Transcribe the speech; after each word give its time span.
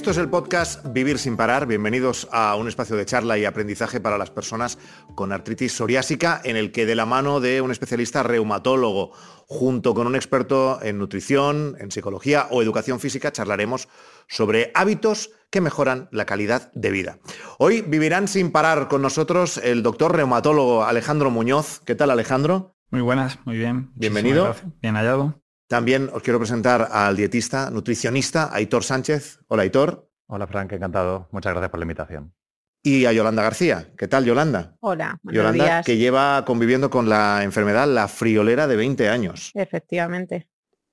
Esto 0.00 0.12
es 0.12 0.16
el 0.16 0.30
podcast 0.30 0.82
Vivir 0.94 1.18
sin 1.18 1.36
parar. 1.36 1.66
Bienvenidos 1.66 2.26
a 2.32 2.56
un 2.56 2.68
espacio 2.68 2.96
de 2.96 3.04
charla 3.04 3.36
y 3.36 3.44
aprendizaje 3.44 4.00
para 4.00 4.16
las 4.16 4.30
personas 4.30 4.78
con 5.14 5.30
artritis 5.30 5.74
psoriásica 5.74 6.40
en 6.42 6.56
el 6.56 6.72
que 6.72 6.86
de 6.86 6.94
la 6.94 7.04
mano 7.04 7.38
de 7.38 7.60
un 7.60 7.70
especialista 7.70 8.22
reumatólogo 8.22 9.12
junto 9.46 9.92
con 9.92 10.06
un 10.06 10.16
experto 10.16 10.82
en 10.82 10.96
nutrición, 10.96 11.76
en 11.78 11.90
psicología 11.90 12.46
o 12.50 12.62
educación 12.62 12.98
física 12.98 13.30
charlaremos 13.30 13.88
sobre 14.26 14.70
hábitos 14.74 15.32
que 15.50 15.60
mejoran 15.60 16.08
la 16.12 16.24
calidad 16.24 16.72
de 16.72 16.90
vida. 16.90 17.18
Hoy 17.58 17.82
vivirán 17.82 18.26
sin 18.26 18.52
parar 18.52 18.88
con 18.88 19.02
nosotros 19.02 19.58
el 19.58 19.82
doctor 19.82 20.16
reumatólogo 20.16 20.82
Alejandro 20.82 21.30
Muñoz. 21.30 21.82
¿Qué 21.84 21.94
tal 21.94 22.10
Alejandro? 22.10 22.74
Muy 22.90 23.02
buenas, 23.02 23.38
muy 23.44 23.58
bien. 23.58 23.90
Bienvenido. 23.96 24.56
Bien 24.80 24.94
hallado. 24.94 25.42
También 25.70 26.10
os 26.12 26.24
quiero 26.24 26.40
presentar 26.40 26.88
al 26.90 27.14
dietista, 27.14 27.70
nutricionista, 27.70 28.52
Aitor 28.52 28.82
Sánchez. 28.82 29.38
Hola, 29.46 29.62
Aitor. 29.62 30.10
Hola, 30.26 30.48
Frank, 30.48 30.72
encantado. 30.72 31.28
Muchas 31.30 31.52
gracias 31.52 31.70
por 31.70 31.78
la 31.78 31.84
invitación. 31.84 32.34
Y 32.82 33.04
a 33.04 33.12
Yolanda 33.12 33.44
García. 33.44 33.92
¿Qué 33.96 34.08
tal, 34.08 34.24
Yolanda? 34.24 34.74
Hola, 34.80 35.20
Yolanda, 35.22 35.84
que 35.84 35.96
lleva 35.96 36.44
conviviendo 36.44 36.90
con 36.90 37.08
la 37.08 37.44
enfermedad 37.44 37.86
la 37.86 38.08
friolera 38.08 38.66
de 38.66 38.74
20 38.74 39.08
años. 39.10 39.52
Efectivamente. 39.54 40.48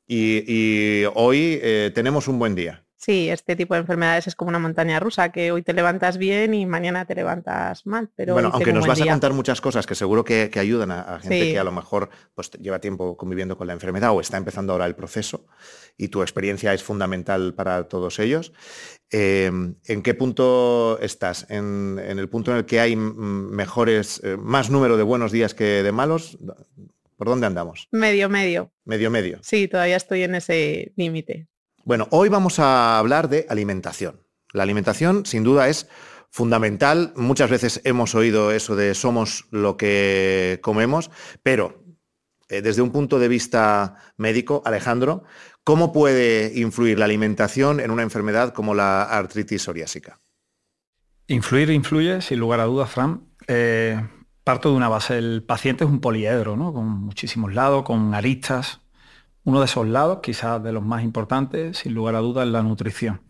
Y, 0.05 1.05
hoy 1.15 1.59
eh, 1.59 1.91
tenemos 1.95 2.27
un 2.27 2.37
buen 2.37 2.53
día. 2.53 2.85
Sí, 2.97 3.29
este 3.29 3.55
tipo 3.55 3.75
de 3.75 3.81
enfermedades 3.81 4.25
es 4.25 4.35
como 4.35 4.49
una 4.49 4.57
montaña 4.57 4.99
rusa, 4.99 5.31
que 5.31 5.51
hoy 5.51 5.61
te 5.61 5.73
levantas 5.73 6.17
bien 6.17 6.55
y 6.55 6.65
mañana 6.65 7.05
te 7.05 7.13
levantas 7.13 7.85
mal. 7.85 8.09
Pero 8.15 8.33
bueno, 8.33 8.49
aunque 8.51 8.73
nos 8.73 8.87
vas 8.87 8.99
a 8.99 9.05
contar 9.05 9.33
muchas 9.33 9.61
cosas 9.61 9.85
que 9.85 9.93
seguro 9.93 10.23
que, 10.23 10.49
ayudan 10.57 10.89
a, 10.89 11.19
gente 11.19 11.51
que 11.51 11.59
a 11.59 11.63
lo 11.63 11.71
mejor 11.71 12.09
pues, 12.33 12.49
lleva 12.51 12.79
tiempo 12.79 13.15
conviviendo 13.15 13.55
con 13.55 13.67
la 13.67 13.73
enfermedad 13.73 14.11
o 14.13 14.19
está 14.19 14.37
empezando 14.37 14.73
ahora 14.73 14.87
el 14.87 14.95
proceso 14.95 15.45
y 15.95 16.07
tu 16.07 16.23
experiencia 16.23 16.73
es 16.73 16.81
fundamental 16.81 17.53
para 17.53 17.87
todos 17.87 18.17
ellos. 18.17 18.51
Eh, 19.11 19.51
¿En 19.85 20.01
qué 20.01 20.13
punto 20.15 20.97
estás? 20.99 21.45
¿En, 21.49 21.99
el 21.99 22.29
punto 22.29 22.51
en 22.51 22.57
el 22.57 22.65
que 22.65 22.79
hay 22.79 22.95
mejores, 22.95 24.21
eh, 24.23 24.37
más 24.37 24.71
número 24.71 24.97
de 24.97 25.03
buenos 25.03 25.31
días 25.31 25.53
que 25.53 25.83
de 25.83 25.91
malos? 25.91 26.39
¿Por 27.15 27.27
dónde 27.27 27.45
andamos? 27.45 27.89
Medio, 27.91 28.27
medio. 28.27 28.71
Medio, 28.85 29.11
medio. 29.11 29.39
Sí, 29.43 29.67
todavía 29.67 29.97
estoy 29.97 30.23
en 30.23 30.35
ese 30.35 30.93
límite. 30.95 31.47
Bueno, 31.87 32.09
hoy 32.11 32.27
vamos 32.27 32.59
a 32.59 32.99
hablar 32.99 33.29
de 33.29 33.45
alimentación. 33.47 34.19
La 34.51 34.63
alimentación, 34.63 35.25
sin 35.25 35.45
duda, 35.45 35.69
es 35.69 35.87
fundamental. 36.29 37.13
Muchas 37.15 37.49
veces 37.49 37.79
hemos 37.85 38.13
oído 38.13 38.51
eso 38.51 38.75
de 38.75 38.93
somos 38.93 39.45
lo 39.51 39.77
que 39.77 40.59
comemos, 40.61 41.09
pero 41.43 41.85
eh, 42.49 42.61
desde 42.61 42.81
un 42.81 42.91
punto 42.91 43.19
de 43.19 43.29
vista 43.29 43.95
médico, 44.17 44.61
Alejandro, 44.65 45.23
¿cómo 45.63 45.93
puede 45.93 46.59
influir 46.59 46.99
la 46.99 47.05
alimentación 47.05 47.79
en 47.79 47.91
una 47.91 48.03
enfermedad 48.03 48.53
como 48.53 48.75
la 48.75 49.03
artritis 49.03 49.61
psoriásica? 49.61 50.19
Influir 51.27 51.69
influye, 51.69 52.19
sin 52.19 52.37
lugar 52.37 52.59
a 52.59 52.65
dudas, 52.65 52.91
Fran. 52.91 53.29
Eh, 53.47 53.97
parto 54.43 54.71
de 54.71 54.75
una 54.75 54.89
base. 54.89 55.17
El 55.17 55.41
paciente 55.41 55.85
es 55.85 55.89
un 55.89 56.01
poliedro, 56.01 56.57
¿no? 56.57 56.73
Con 56.73 56.85
muchísimos 56.85 57.53
lados, 57.53 57.83
con 57.83 58.13
aristas, 58.13 58.81
uno 59.47 59.59
de 59.59 59.65
esos 59.65 59.87
lados, 59.87 60.19
quizás 60.21 60.61
de 60.61 60.73
los 60.73 60.83
más 60.83 61.03
importantes, 61.03 61.77
sin 61.77 61.93
lugar 61.93 62.15
a 62.15 62.19
dudas, 62.19 62.45
es 62.45 62.51
la 62.51 62.61
nutrición. 62.61 63.21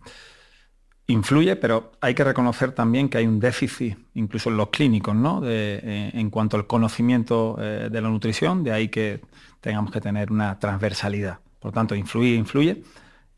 Influye, 1.05 1.55
pero 1.57 1.91
hay 2.01 2.15
que 2.15 2.23
reconocer 2.23 2.71
también 2.71 3.07
que 3.07 3.19
hay 3.19 3.27
un 3.27 3.39
déficit, 3.39 3.99
incluso 4.15 4.49
en 4.49 4.57
los 4.57 4.69
clínicos, 4.69 5.15
¿no? 5.15 5.41
Eh, 5.45 6.09
en 6.11 6.29
cuanto 6.31 6.57
al 6.57 6.65
conocimiento 6.65 7.57
eh, 7.59 7.89
de 7.91 8.01
la 8.01 8.09
nutrición, 8.09 8.63
de 8.63 8.71
ahí 8.71 8.87
que 8.87 9.21
tengamos 9.61 9.91
que 9.91 10.01
tener 10.01 10.31
una 10.31 10.57
transversalidad. 10.57 11.37
Por 11.59 11.71
tanto, 11.71 11.93
influye, 11.93 12.33
influye 12.33 12.81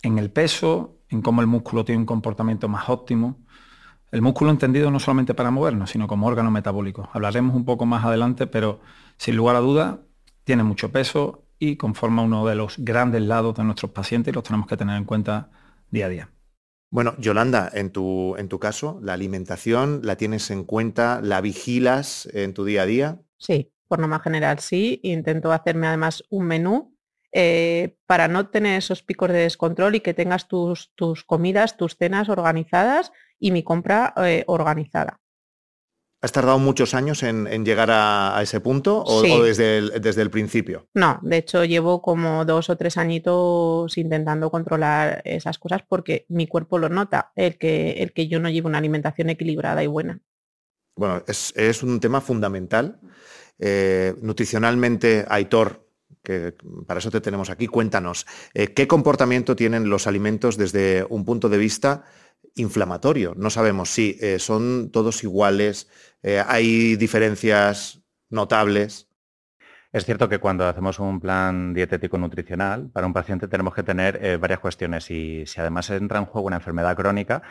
en 0.01 0.17
el 0.17 0.31
peso, 0.31 0.99
en 1.09 1.21
cómo 1.21 1.41
el 1.41 1.47
músculo 1.47 1.83
tiene 1.83 1.99
un 1.99 2.05
comportamiento 2.05 2.69
más 2.69 2.87
óptimo. 2.87 3.39
El 4.09 4.21
músculo 4.21 4.51
entendido 4.51 4.89
no 4.89 5.01
solamente 5.01 5.33
para 5.33 5.51
movernos, 5.51 5.89
sino 5.89 6.07
como 6.07 6.27
órgano 6.27 6.49
metabólico. 6.49 7.09
Hablaremos 7.11 7.57
un 7.57 7.65
poco 7.65 7.85
más 7.85 8.05
adelante, 8.05 8.47
pero 8.47 8.79
sin 9.17 9.35
lugar 9.35 9.57
a 9.57 9.59
duda 9.59 9.99
tiene 10.45 10.63
mucho 10.63 10.93
peso 10.93 11.43
y 11.59 11.75
conforma 11.75 12.23
uno 12.23 12.47
de 12.47 12.55
los 12.55 12.77
grandes 12.79 13.21
lados 13.21 13.55
de 13.55 13.63
nuestros 13.63 13.91
pacientes 13.91 14.31
y 14.31 14.35
los 14.35 14.43
tenemos 14.43 14.67
que 14.67 14.77
tener 14.77 14.97
en 14.97 15.05
cuenta 15.05 15.49
día 15.91 16.05
a 16.05 16.09
día. 16.09 16.29
Bueno, 16.91 17.15
Yolanda, 17.19 17.69
en 17.71 17.91
tu, 17.91 18.35
en 18.37 18.49
tu 18.49 18.57
caso, 18.57 18.99
¿la 19.03 19.13
alimentación 19.13 20.01
la 20.03 20.15
tienes 20.15 20.49
en 20.49 20.63
cuenta, 20.63 21.21
la 21.21 21.39
vigilas 21.41 22.27
en 22.33 22.53
tu 22.55 22.65
día 22.65 22.83
a 22.83 22.85
día? 22.87 23.19
Sí, 23.37 23.71
por 23.87 23.99
norma 23.99 24.19
general 24.19 24.59
sí. 24.59 24.99
Intento 25.03 25.51
hacerme 25.51 25.85
además 25.85 26.23
un 26.29 26.45
menú 26.47 26.97
eh, 27.31 27.97
para 28.07 28.27
no 28.27 28.49
tener 28.49 28.79
esos 28.79 29.03
picos 29.03 29.29
de 29.29 29.39
descontrol 29.39 29.95
y 29.95 29.99
que 29.99 30.15
tengas 30.15 30.47
tus, 30.47 30.91
tus 30.95 31.23
comidas, 31.23 31.77
tus 31.77 31.95
cenas 31.95 32.27
organizadas 32.27 33.11
y 33.37 33.51
mi 33.51 33.61
compra 33.61 34.13
eh, 34.17 34.43
organizada. 34.47 35.19
¿Has 36.21 36.33
tardado 36.33 36.59
muchos 36.59 36.93
años 36.93 37.23
en, 37.23 37.63
llegar 37.63 37.89
a, 37.91 38.37
ese 38.41 38.59
punto 38.59 39.03
o, 39.05 39.21
desde, 39.41 39.77
el, 39.77 40.01
desde, 40.01 40.21
el, 40.21 40.29
principio? 40.29 40.87
No, 40.93 41.17
de 41.21 41.37
hecho 41.37 41.63
llevo 41.63 42.01
como 42.01 42.43
dos 42.43 42.69
o 42.69 42.75
tres 42.75 42.97
añitos 42.97 43.97
intentando 43.97 44.51
controlar 44.51 45.21
esas 45.23 45.57
cosas 45.57 45.81
porque 45.87 46.25
mi 46.27 46.45
cuerpo 46.45 46.77
lo 46.77 46.89
nota, 46.89 47.31
el 47.37 47.57
que, 47.57 47.91
el 48.03 48.11
que 48.11 48.27
yo 48.27 48.41
no 48.41 48.49
llevo 48.49 48.67
una 48.67 48.79
alimentación 48.79 49.29
equilibrada 49.29 49.81
y 49.81 49.87
buena. 49.87 50.19
Bueno, 50.97 51.23
es, 51.25 51.83
un 51.83 52.01
tema 52.01 52.19
fundamental. 52.19 52.99
Eh, 53.57 54.13
nutricionalmente, 54.21 55.25
Aitor, 55.29 55.87
que 56.21 56.53
para 56.85 56.99
eso 56.99 57.11
te 57.11 57.21
tenemos 57.21 57.49
aquí, 57.49 57.67
cuéntanos, 57.67 58.25
eh, 58.53 58.73
¿qué 58.73 58.89
comportamiento 58.89 59.55
tienen 59.55 59.89
los 59.89 60.07
alimentos 60.07 60.57
desde 60.57 61.05
un 61.09 61.23
punto 61.23 61.47
de 61.47 61.57
vista 61.57 62.03
inflamatorio? 62.55 63.33
No 63.35 63.49
sabemos 63.49 63.89
si 63.89 64.17
eh, 64.21 64.39
son 64.39 64.91
todos 64.91 65.23
iguales, 65.23 65.89
eh, 66.23 66.43
hay 66.45 66.95
diferencias 66.95 68.01
notables. 68.29 69.07
Es 69.91 70.05
cierto 70.05 70.29
que 70.29 70.39
cuando 70.39 70.67
hacemos 70.67 70.99
un 70.99 71.19
plan 71.19 71.73
dietético 71.73 72.17
nutricional 72.17 72.89
para 72.91 73.07
un 73.07 73.13
paciente 73.13 73.47
tenemos 73.47 73.73
que 73.73 73.83
tener 73.83 74.23
eh, 74.23 74.37
varias 74.37 74.59
cuestiones 74.59 75.09
y 75.09 75.45
si 75.47 75.59
además 75.59 75.89
entra 75.89 76.19
en 76.19 76.25
juego 76.25 76.47
una 76.47 76.57
enfermedad 76.57 76.95
crónica, 76.95 77.41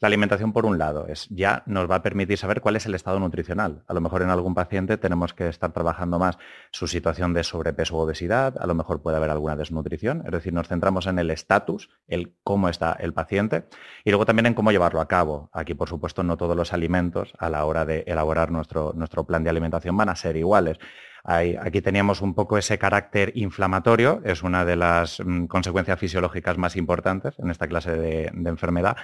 la 0.00 0.06
alimentación, 0.06 0.52
por 0.52 0.64
un 0.64 0.78
lado, 0.78 1.08
es, 1.08 1.26
ya 1.28 1.64
nos 1.66 1.90
va 1.90 1.96
a 1.96 2.02
permitir 2.02 2.38
saber 2.38 2.60
cuál 2.60 2.76
es 2.76 2.86
el 2.86 2.94
estado 2.94 3.18
nutricional. 3.18 3.82
A 3.88 3.94
lo 3.94 4.00
mejor 4.00 4.22
en 4.22 4.30
algún 4.30 4.54
paciente 4.54 4.96
tenemos 4.96 5.34
que 5.34 5.48
estar 5.48 5.72
trabajando 5.72 6.20
más 6.20 6.38
su 6.70 6.86
situación 6.86 7.34
de 7.34 7.42
sobrepeso 7.42 7.96
o 7.96 8.02
obesidad, 8.02 8.54
a 8.60 8.66
lo 8.68 8.76
mejor 8.76 9.02
puede 9.02 9.16
haber 9.16 9.30
alguna 9.30 9.56
desnutrición, 9.56 10.22
es 10.24 10.30
decir, 10.30 10.52
nos 10.52 10.68
centramos 10.68 11.06
en 11.08 11.18
el 11.18 11.30
estatus, 11.30 11.90
el 12.06 12.36
cómo 12.44 12.68
está 12.68 12.92
el 12.92 13.12
paciente, 13.12 13.64
y 14.04 14.10
luego 14.10 14.24
también 14.24 14.46
en 14.46 14.54
cómo 14.54 14.70
llevarlo 14.70 15.00
a 15.00 15.08
cabo. 15.08 15.50
Aquí, 15.52 15.74
por 15.74 15.88
supuesto, 15.88 16.22
no 16.22 16.36
todos 16.36 16.56
los 16.56 16.72
alimentos 16.72 17.32
a 17.36 17.50
la 17.50 17.64
hora 17.64 17.84
de 17.84 18.04
elaborar 18.06 18.52
nuestro, 18.52 18.92
nuestro 18.94 19.24
plan 19.24 19.42
de 19.42 19.50
alimentación 19.50 19.96
van 19.96 20.10
a 20.10 20.14
ser 20.14 20.36
iguales. 20.36 20.78
aquí 21.24 21.82
teníamos 21.82 22.22
un 22.22 22.34
poco 22.34 22.56
ese 22.56 22.78
carácter 22.78 23.32
inflamatorio, 23.34 24.20
es 24.24 24.44
una 24.44 24.64
de 24.64 24.76
las 24.76 25.18
mm, 25.18 25.46
consecuencias 25.46 25.98
fisiológicas 25.98 26.56
más 26.56 26.76
importantes 26.76 27.34
en 27.40 27.50
esta 27.50 27.66
clase 27.66 27.96
de 27.96 28.30
enfermedad. 28.48 28.96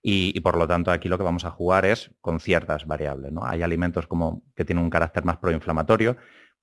Y, 0.00 0.38
por 0.40 0.56
lo 0.56 0.68
tanto 0.68 0.90
aquí 0.90 1.08
lo 1.08 1.18
que 1.18 1.24
vamos 1.24 1.44
a 1.44 1.50
jugar 1.50 1.84
es 1.84 2.12
con 2.20 2.40
ciertas 2.40 2.86
variables. 2.86 3.32
¿no? 3.32 3.44
Hay 3.44 3.62
alimentos 3.62 4.06
como 4.06 4.42
que 4.54 4.64
tienen 4.64 4.84
un 4.84 4.90
carácter 4.90 5.24
más 5.24 5.38
proinflamatorio, 5.38 6.16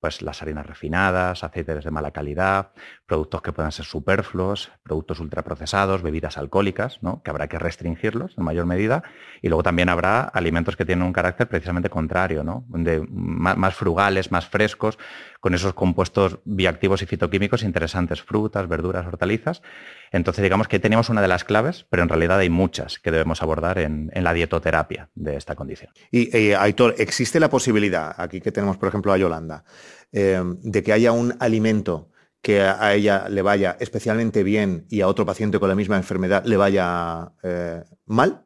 pues 0.05 0.21
las 0.21 0.43
harinas 0.43 0.67
refinadas, 0.67 1.43
aceites 1.43 1.83
de 1.83 1.89
mala 1.89 2.11
calidad, 2.11 2.73
productos 3.07 3.41
que 3.41 3.51
puedan 3.51 3.71
ser 3.71 3.85
superfluos, 3.85 4.71
productos 4.83 5.19
ultraprocesados, 5.19 6.03
bebidas 6.03 6.37
alcohólicas, 6.37 6.99
que 7.23 7.29
habrá 7.31 7.47
que 7.47 7.57
restringirlos 7.57 8.37
en 8.37 8.43
mayor 8.43 8.67
medida. 8.67 9.01
Y 9.41 9.49
luego 9.49 9.63
también 9.63 9.89
habrá 9.89 10.21
alimentos 10.21 10.75
que 10.75 10.85
tienen 10.85 11.07
un 11.07 11.11
carácter 11.11 11.47
precisamente 11.47 11.89
contrario, 11.89 12.43
¿no? 12.43 12.65
de, 12.67 13.03
más, 13.09 13.73
frugales, 13.73 14.31
más 14.31 14.47
frescos, 14.47 14.99
con 15.39 15.55
esos 15.55 15.73
compuestos 15.73 16.37
bioactivos 16.45 17.01
y 17.01 17.07
fitoquímicos 17.07 17.63
interesantes, 17.63 18.21
frutas, 18.21 18.67
verduras, 18.67 19.07
hortalizas. 19.07 19.63
Entonces 20.11 20.43
digamos 20.43 20.67
que 20.67 20.79
tenemos 20.79 21.09
una 21.09 21.21
de 21.21 21.27
las 21.27 21.43
claves, 21.43 21.87
pero 21.89 22.03
en 22.03 22.09
realidad 22.09 22.39
hay 22.39 22.49
muchas 22.49 22.99
que 22.99 23.09
debemos 23.09 23.41
abordar 23.41 23.79
en, 23.79 24.11
la 24.13 24.33
dietoterapia 24.33 25.09
de 25.15 25.35
esta 25.35 25.55
condición. 25.55 25.91
Y 26.11 26.35
eh, 26.35 26.55
Aitor, 26.55 26.95
¿existe 26.99 27.39
la 27.39 27.49
posibilidad, 27.49 28.13
aquí 28.17 28.39
que 28.39 28.51
tenemos 28.51 28.77
por 28.77 28.89
ejemplo 28.89 29.13
a 29.13 29.17
Yolanda, 29.17 29.65
eh, 30.11 30.41
de 30.61 30.83
que 30.83 30.93
haya 30.93 31.11
un 31.11 31.35
alimento 31.39 32.09
que 32.41 32.61
a 32.61 32.93
ella 32.93 33.27
le 33.27 33.41
vaya 33.41 33.75
especialmente 33.79 34.43
bien 34.43 34.85
y 34.89 35.01
a 35.01 35.07
otro 35.07 35.25
paciente 35.25 35.59
con 35.59 35.67
la 35.67 35.75
misma 35.75 35.97
enfermedad 35.97 36.45
le 36.45 36.57
vaya 36.57 37.31
eh, 37.41 37.83
mal? 38.05 38.44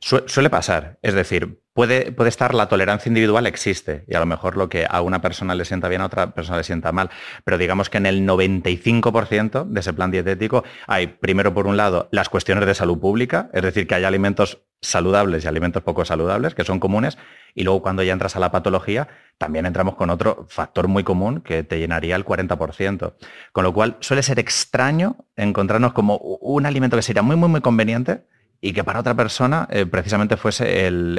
Suele 0.00 0.50
pasar, 0.50 0.98
es 1.02 1.14
decir, 1.14 1.62
puede, 1.74 2.10
puede, 2.12 2.30
estar 2.30 2.54
la 2.54 2.68
tolerancia 2.68 3.08
individual 3.10 3.46
existe 3.46 4.04
y 4.08 4.14
a 4.14 4.20
lo 4.20 4.26
mejor 4.26 4.56
lo 4.56 4.68
que 4.68 4.86
a 4.88 5.02
una 5.02 5.20
persona 5.20 5.54
le 5.54 5.64
sienta 5.64 5.88
bien 5.88 6.00
a 6.00 6.06
otra 6.06 6.34
persona 6.34 6.58
le 6.58 6.64
sienta 6.64 6.90
mal, 6.90 7.10
pero 7.44 7.58
digamos 7.58 7.90
que 7.90 7.98
en 7.98 8.06
el 8.06 8.26
95% 8.26 9.66
de 9.66 9.80
ese 9.80 9.92
plan 9.92 10.10
dietético 10.10 10.64
hay 10.86 11.06
primero 11.06 11.52
por 11.52 11.66
un 11.66 11.76
lado 11.76 12.08
las 12.12 12.28
cuestiones 12.28 12.66
de 12.66 12.74
salud 12.74 12.98
pública, 12.98 13.50
es 13.52 13.62
decir, 13.62 13.86
que 13.86 13.94
hay 13.94 14.04
alimentos 14.04 14.62
saludables 14.80 15.44
y 15.44 15.48
alimentos 15.48 15.82
poco 15.82 16.04
saludables, 16.04 16.54
que 16.54 16.64
son 16.64 16.80
comunes, 16.80 17.18
y 17.54 17.64
luego 17.64 17.82
cuando 17.82 18.02
ya 18.02 18.12
entras 18.12 18.36
a 18.36 18.40
la 18.40 18.50
patología, 18.50 19.08
también 19.38 19.66
entramos 19.66 19.96
con 19.96 20.10
otro 20.10 20.46
factor 20.48 20.88
muy 20.88 21.04
común 21.04 21.42
que 21.42 21.62
te 21.62 21.78
llenaría 21.78 22.16
el 22.16 22.24
40%. 22.24 23.14
Con 23.52 23.64
lo 23.64 23.74
cual 23.74 23.96
suele 24.00 24.22
ser 24.22 24.38
extraño 24.38 25.26
encontrarnos 25.36 25.92
como 25.92 26.16
un 26.16 26.66
alimento 26.66 26.96
que 26.96 27.02
sería 27.02 27.22
muy, 27.22 27.36
muy, 27.36 27.48
muy 27.48 27.60
conveniente 27.60 28.24
y 28.60 28.72
que 28.72 28.84
para 28.84 29.00
otra 29.00 29.14
persona 29.14 29.66
eh, 29.70 29.86
precisamente 29.86 30.36
fuese 30.36 30.86
el, 30.86 31.18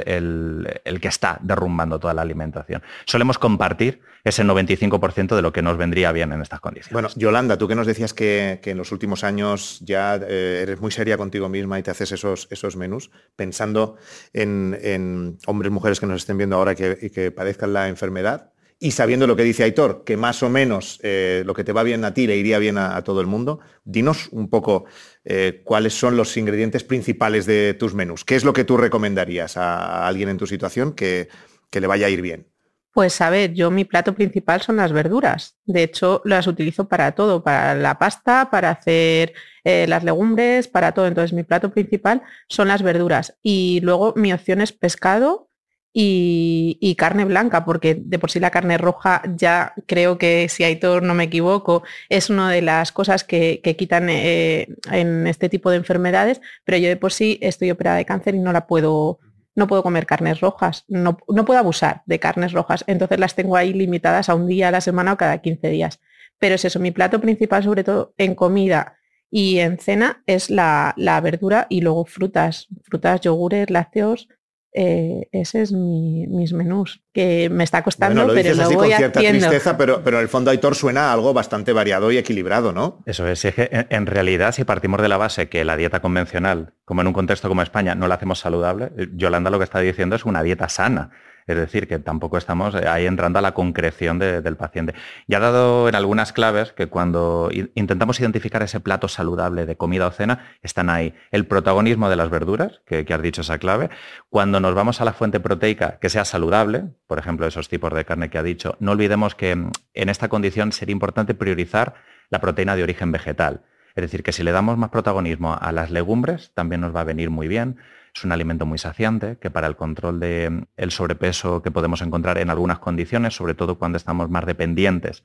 que 1.00 1.08
está 1.08 1.38
derrumbando 1.42 1.98
toda 1.98 2.14
la 2.14 2.22
alimentación. 2.22 2.82
Solemos 3.04 3.38
compartir 3.38 4.00
ese 4.24 4.44
95% 4.44 5.34
de 5.34 5.42
lo 5.42 5.52
que 5.52 5.62
nos 5.62 5.76
vendría 5.76 6.12
bien 6.12 6.32
en 6.32 6.42
estas 6.42 6.60
condiciones. 6.60 6.92
Bueno, 6.92 7.08
Yolanda, 7.16 7.58
tú 7.58 7.66
que 7.66 7.74
nos 7.74 7.86
decías 7.86 8.14
que, 8.14 8.60
en 8.62 8.78
los 8.78 8.92
últimos 8.92 9.24
años 9.24 9.80
ya 9.80 10.16
eh, 10.16 10.60
eres 10.62 10.80
muy 10.80 10.92
seria 10.92 11.16
contigo 11.16 11.48
misma 11.48 11.78
y 11.78 11.82
te 11.82 11.90
haces 11.90 12.12
esos, 12.12 12.46
esos 12.50 12.76
menús, 12.76 13.10
pensando 13.34 13.96
en, 14.32 15.38
hombres, 15.46 15.72
mujeres 15.72 15.98
que 15.98 16.06
nos 16.06 16.22
estén 16.22 16.38
viendo 16.38 16.56
ahora 16.56 16.72
y 16.72 17.10
que 17.10 17.32
padezcan 17.32 17.72
la 17.72 17.88
enfermedad, 17.88 18.52
y 18.82 18.90
sabiendo 18.90 19.28
lo 19.28 19.36
que 19.36 19.44
dice 19.44 19.62
Aitor, 19.62 20.02
que 20.02 20.16
más 20.16 20.42
o 20.42 20.50
menos 20.50 20.98
eh, 21.04 21.44
lo 21.46 21.54
que 21.54 21.62
te 21.62 21.72
va 21.72 21.84
bien 21.84 22.04
a 22.04 22.14
ti 22.14 22.26
le 22.26 22.36
iría 22.36 22.58
bien 22.58 22.78
a, 22.78 23.00
todo 23.04 23.20
el 23.20 23.28
mundo, 23.28 23.60
dinos 23.84 24.28
un 24.32 24.50
poco 24.50 24.86
eh, 25.24 25.62
cuáles 25.64 25.94
son 25.94 26.16
los 26.16 26.36
ingredientes 26.36 26.82
principales 26.82 27.46
de 27.46 27.74
tus 27.74 27.94
menús. 27.94 28.24
¿Qué 28.24 28.34
es 28.34 28.44
lo 28.44 28.52
que 28.52 28.64
tú 28.64 28.76
recomendarías 28.76 29.56
a 29.56 30.06
alguien 30.06 30.28
en 30.28 30.38
tu 30.38 30.46
situación 30.46 30.94
que, 30.94 31.28
le 31.72 31.86
vaya 31.86 32.06
a 32.06 32.10
ir 32.10 32.22
bien? 32.22 32.48
Pues 32.92 33.20
a 33.20 33.30
ver, 33.30 33.54
yo 33.54 33.70
mi 33.70 33.84
plato 33.84 34.14
principal 34.14 34.60
son 34.60 34.76
las 34.76 34.92
verduras. 34.92 35.56
De 35.64 35.82
hecho, 35.82 36.20
las 36.24 36.46
utilizo 36.46 36.88
para 36.88 37.12
todo, 37.12 37.42
para 37.42 37.74
la 37.74 37.98
pasta, 37.98 38.50
para 38.50 38.70
hacer 38.70 39.32
eh, 39.64 39.86
las 39.88 40.04
legumbres, 40.04 40.68
para 40.68 40.92
todo. 40.92 41.06
Entonces, 41.06 41.32
mi 41.32 41.44
plato 41.44 41.70
principal 41.70 42.22
son 42.48 42.68
las 42.68 42.82
verduras. 42.82 43.38
Y 43.42 43.80
luego 43.82 44.12
mi 44.16 44.32
opción 44.32 44.60
es 44.60 44.72
pescado 44.72 45.51
y, 45.94 46.94
carne 46.96 47.24
blanca, 47.24 47.64
porque 47.64 47.94
de 47.94 48.18
por 48.18 48.30
sí 48.30 48.40
la 48.40 48.50
carne 48.50 48.78
roja 48.78 49.22
ya 49.36 49.74
creo 49.86 50.18
que, 50.18 50.48
si 50.48 50.64
Aitor 50.64 51.02
no 51.02 51.14
me 51.14 51.24
equivoco, 51.24 51.82
es 52.08 52.30
una 52.30 52.50
de 52.50 52.62
las 52.62 52.92
cosas 52.92 53.24
que, 53.24 53.60
quitan 53.78 54.08
eh, 54.08 54.68
en 54.90 55.26
este 55.26 55.48
tipo 55.48 55.70
de 55.70 55.76
enfermedades, 55.76 56.40
pero 56.64 56.78
yo 56.78 56.88
de 56.88 56.96
por 56.96 57.12
sí 57.12 57.38
estoy 57.42 57.70
operada 57.70 57.96
de 57.96 58.04
cáncer 58.04 58.34
y 58.34 58.38
no 58.38 58.52
la 58.52 58.66
puedo, 58.66 59.18
no 59.54 59.66
puedo 59.66 59.82
comer 59.82 60.06
carnes 60.06 60.40
rojas, 60.40 60.84
no, 60.88 61.18
no 61.28 61.44
puedo 61.44 61.60
abusar 61.60 62.02
de 62.06 62.18
carnes 62.18 62.52
rojas, 62.52 62.84
entonces 62.86 63.18
las 63.18 63.34
tengo 63.34 63.56
ahí 63.56 63.72
limitadas 63.72 64.28
a 64.28 64.34
un 64.34 64.46
día 64.46 64.68
a 64.68 64.72
la 64.72 64.80
semana 64.80 65.12
o 65.12 65.16
cada 65.16 65.38
15 65.38 65.68
días. 65.68 66.00
Pero 66.38 66.54
es 66.54 66.64
eso, 66.64 66.80
mi 66.80 66.90
plato 66.90 67.20
principal, 67.20 67.62
sobre 67.62 67.84
todo 67.84 68.14
en 68.18 68.34
comida 68.34 68.96
y 69.30 69.58
en 69.58 69.78
cena, 69.78 70.22
es 70.26 70.50
la 70.50 71.20
verdura 71.22 71.66
y 71.68 71.82
luego 71.82 72.04
frutas, 72.04 72.68
frutas, 72.82 73.20
yogures, 73.20 73.70
lácteos, 73.70 74.28
eh, 74.74 75.28
ese 75.32 75.62
es 75.62 75.72
mis 75.72 76.52
menús, 76.52 77.02
que 77.12 77.50
me 77.50 77.62
está 77.62 77.82
costando, 77.82 78.26
lo 78.26 78.32
pero 78.32 78.54
lo 78.54 78.62
así 78.62 78.74
voy 78.74 78.88
con 78.88 78.96
cierta 78.96 79.20
tristeza, 79.20 79.76
pero, 79.76 80.02
pero 80.02 80.16
en 80.16 80.22
el 80.22 80.28
fondo 80.28 80.50
Aitor 80.50 80.74
suena 80.74 81.12
algo 81.12 81.34
bastante 81.34 81.72
variado 81.72 82.10
y 82.10 82.16
equilibrado, 82.16 82.72
¿no? 82.72 83.02
Eso 83.04 83.28
es, 83.28 83.44
es 83.44 83.54
que 83.54 83.86
en 83.90 84.06
realidad 84.06 84.52
si 84.52 84.64
partimos 84.64 85.02
de 85.02 85.08
la 85.08 85.18
base 85.18 85.48
que 85.48 85.64
la 85.64 85.76
dieta 85.76 86.00
convencional, 86.00 86.72
como 86.84 87.02
en 87.02 87.08
un 87.08 87.12
contexto 87.12 87.48
como 87.48 87.62
España, 87.62 87.94
no 87.94 88.08
la 88.08 88.14
hacemos 88.14 88.38
saludable, 88.38 88.92
Yolanda 89.14 89.50
lo 89.50 89.58
que 89.58 89.64
está 89.64 89.80
diciendo 89.80 90.16
es 90.16 90.24
una 90.24 90.42
dieta 90.42 90.68
sana. 90.68 91.10
Es 91.46 91.56
decir, 91.56 91.88
que 91.88 91.98
tampoco 91.98 92.38
estamos 92.38 92.74
eh, 92.74 92.86
ahí 92.88 93.06
entrando 93.06 93.38
a 93.38 93.42
la 93.42 93.52
concreción 93.52 94.18
del 94.18 94.56
paciente. 94.56 94.94
Y 95.26 95.34
ha 95.34 95.40
dado 95.40 95.88
en 95.88 95.94
algunas 95.94 96.32
claves 96.32 96.72
que 96.72 96.86
cuando 96.86 97.50
intentamos 97.74 98.20
identificar 98.20 98.62
ese 98.62 98.80
plato 98.80 99.08
saludable 99.08 99.66
de 99.66 99.76
comida 99.76 100.06
o 100.06 100.10
cena, 100.10 100.56
están 100.62 100.90
ahí. 100.90 101.14
El 101.30 101.46
protagonismo 101.46 102.08
de 102.08 102.16
las 102.16 102.30
verduras, 102.30 102.80
que, 102.86 103.06
has 103.12 103.22
dicho 103.22 103.42
esa 103.42 103.58
clave. 103.58 103.90
Cuando 104.30 104.60
nos 104.60 104.74
vamos 104.74 105.00
a 105.00 105.04
la 105.04 105.12
fuente 105.12 105.40
proteica 105.40 105.98
que 105.98 106.08
sea 106.08 106.24
saludable, 106.24 106.84
por 107.06 107.18
ejemplo, 107.18 107.46
esos 107.46 107.68
tipos 107.68 107.92
de 107.92 108.04
carne 108.04 108.30
que 108.30 108.38
ha 108.38 108.42
dicho, 108.42 108.76
no 108.80 108.92
olvidemos 108.92 109.34
que 109.34 109.54
mm, 109.54 109.70
en 109.94 110.08
esta 110.08 110.28
condición 110.28 110.72
sería 110.72 110.92
importante 110.92 111.34
priorizar 111.34 111.94
la 112.30 112.40
proteína 112.40 112.76
de 112.76 112.82
origen 112.82 113.12
vegetal. 113.12 113.62
Es 113.94 114.02
decir, 114.02 114.22
que 114.22 114.32
si 114.32 114.42
le 114.42 114.52
damos 114.52 114.78
más 114.78 114.90
protagonismo 114.90 115.56
a 115.60 115.72
las 115.72 115.90
legumbres, 115.90 116.52
también 116.54 116.80
nos 116.80 116.94
va 116.94 117.00
a 117.00 117.04
venir 117.04 117.30
muy 117.30 117.46
bien. 117.48 117.76
Es 118.14 118.24
un 118.24 118.32
alimento 118.32 118.66
muy 118.66 118.78
saciante 118.78 119.38
que 119.38 119.50
para 119.50 119.66
el 119.66 119.76
control 119.76 120.20
del 120.20 120.66
el 120.76 120.90
sobrepeso 120.90 121.62
que 121.62 121.70
podemos 121.70 122.02
encontrar 122.02 122.38
en 122.38 122.50
algunas 122.50 122.78
condiciones, 122.78 123.34
sobre 123.34 123.54
todo 123.54 123.78
cuando 123.78 123.96
estamos 123.96 124.28
más 124.28 124.44
dependientes, 124.44 125.24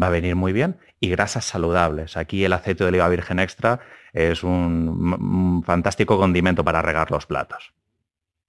va 0.00 0.06
a 0.06 0.10
venir 0.10 0.34
muy 0.34 0.52
bien. 0.52 0.78
Y 0.98 1.10
grasas 1.10 1.44
saludables. 1.44 2.16
Aquí 2.16 2.44
el 2.44 2.54
aceite 2.54 2.84
de 2.84 2.88
oliva 2.88 3.08
virgen 3.08 3.38
extra 3.38 3.80
es 4.12 4.42
un 4.44 5.62
fantástico 5.66 6.18
condimento 6.18 6.64
para 6.64 6.80
regar 6.80 7.10
los 7.10 7.26
platos. 7.26 7.74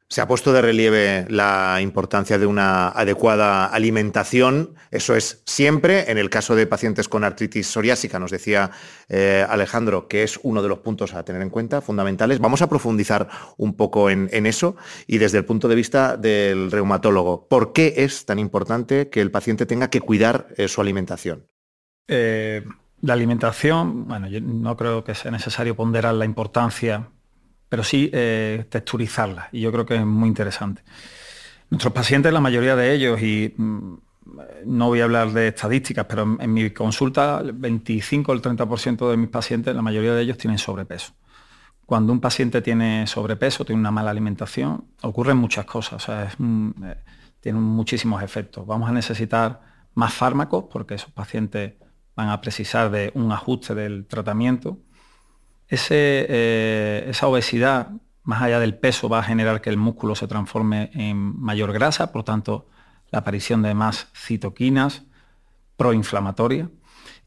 Se 0.10 0.22
ha 0.22 0.28
puesto 0.28 0.54
de 0.54 0.62
relieve 0.62 1.26
la 1.30 1.80
importancia 1.82 2.38
de 2.38 2.46
una 2.46 2.90
adecuada 2.90 3.66
alimentación. 3.66 4.76
Eso 4.92 5.16
es 5.16 5.42
siempre. 5.46 6.12
En 6.12 6.18
el 6.18 6.30
caso 6.30 6.56
de 6.56 6.68
pacientes 6.68 7.10
con 7.10 7.24
artritis 7.24 7.68
psoriásica, 7.68 8.20
nos 8.20 8.30
decía 8.30 8.72
eh, 9.10 9.46
Alejandro 9.50 10.08
que 10.08 10.24
es 10.24 10.40
uno 10.44 10.62
de 10.62 10.70
los 10.70 10.80
puntos 10.80 11.14
a 11.14 11.24
tener 11.24 11.42
en 11.42 11.50
cuenta, 11.50 11.82
fundamentales. 11.82 12.40
Vamos 12.40 12.62
a 12.62 12.70
profundizar 12.70 13.28
un 13.58 13.76
poco 13.76 14.10
en, 14.10 14.30
eso 14.46 14.76
y 15.08 15.18
desde 15.18 15.40
el 15.40 15.46
punto 15.46 15.68
de 15.68 15.76
vista 15.76 16.18
del 16.18 16.70
reumatólogo. 16.70 17.48
¿Por 17.48 17.74
qué 17.74 17.94
es 17.98 18.26
tan 18.26 18.40
importante 18.40 19.10
que 19.10 19.22
el 19.22 19.32
paciente 19.32 19.66
tenga 19.66 19.90
que 19.90 20.02
cuidar 20.02 20.48
eh, 20.58 20.68
su 20.68 20.82
alimentación? 20.82 21.48
Eh, 22.08 22.64
la 23.02 23.14
alimentación, 23.14 24.08
bueno, 24.08 24.28
yo 24.28 24.42
no 24.42 24.78
creo 24.78 25.04
que 25.04 25.16
sea 25.16 25.32
necesario 25.32 25.76
ponderar 25.76 26.14
la 26.14 26.26
importancia 26.26 27.10
pero 27.74 27.84
sí 27.84 28.08
eh, 28.14 28.68
texturizarla 28.70 29.50
y 29.52 29.62
yo 29.62 29.72
creo 29.72 29.84
que 29.84 29.96
es 29.96 30.06
muy 30.06 30.30
interesante. 30.30 30.84
Nuestros 31.72 31.92
pacientes, 31.92 32.32
la 32.32 32.40
mayoría 32.40 32.76
de 32.76 32.94
ellos, 32.94 33.20
y 33.20 33.52
mm, 33.58 33.96
no 34.66 34.90
voy 34.90 35.02
a 35.02 35.06
hablar 35.06 35.32
de 35.32 35.48
estadísticas, 35.48 36.06
pero 36.08 36.38
en, 36.40 36.54
mi 36.54 36.70
consulta 36.70 37.40
el 37.40 37.54
25 37.54 38.32
o 38.32 38.36
el 38.36 38.44
30% 38.44 39.10
de 39.10 39.18
mis 39.18 39.30
pacientes, 39.30 39.76
la 39.76 39.82
mayoría 39.82 40.14
de 40.14 40.22
ellos 40.22 40.38
tienen 40.38 40.60
sobrepeso. 40.60 41.14
Cuando 41.88 42.14
un 42.14 42.20
paciente 42.20 42.62
tiene 42.62 43.08
sobrepeso, 43.08 43.66
tiene 43.66 43.80
una 43.80 43.90
mala 43.90 44.12
alimentación, 44.12 44.86
ocurren 45.02 45.38
muchas 45.38 45.66
cosas, 45.66 46.08
eh, 46.08 46.96
tienen 47.40 47.64
muchísimos 47.64 48.22
efectos. 48.22 48.68
Vamos 48.68 48.88
a 48.88 48.92
necesitar 48.92 49.62
más 49.96 50.14
fármacos 50.14 50.66
porque 50.72 50.94
esos 50.94 51.12
pacientes 51.12 51.74
van 52.16 52.30
a 52.30 52.40
precisar 52.40 52.92
de 52.92 53.12
un 53.16 53.32
ajuste 53.32 53.74
del 53.74 54.06
tratamiento 54.06 54.78
eh, 55.90 57.06
esa 57.10 57.28
obesidad, 57.28 57.90
más 58.24 58.42
allá 58.42 58.60
del 58.60 58.76
peso, 58.76 59.10
va 59.10 59.20
a 59.20 59.24
generar 59.24 59.62
que 59.62 59.70
el 59.70 59.78
músculo 59.78 60.16
se 60.16 60.28
transforme 60.28 60.92
en 60.94 61.18
mayor 61.18 61.74
grasa, 61.74 62.12
por 62.12 62.24
tanto, 62.24 62.68
la 63.12 63.20
aparición 63.20 63.62
de 63.62 63.74
más 63.74 64.08
citoquinas 64.16 65.04
proinflamatorias. 65.78 66.70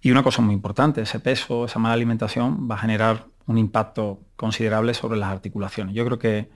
Y 0.00 0.10
una 0.10 0.22
cosa 0.22 0.42
muy 0.42 0.54
importante, 0.54 1.02
ese 1.02 1.20
peso, 1.20 1.64
esa 1.64 1.78
mala 1.78 1.94
alimentación 1.94 2.68
va 2.70 2.76
a 2.76 2.78
generar 2.78 3.26
un 3.46 3.58
impacto 3.58 4.20
considerable 4.36 4.94
sobre 4.94 5.18
las 5.18 5.30
articulaciones. 5.30 5.94
Yo 5.94 6.04
creo 6.04 6.18
que 6.18 6.50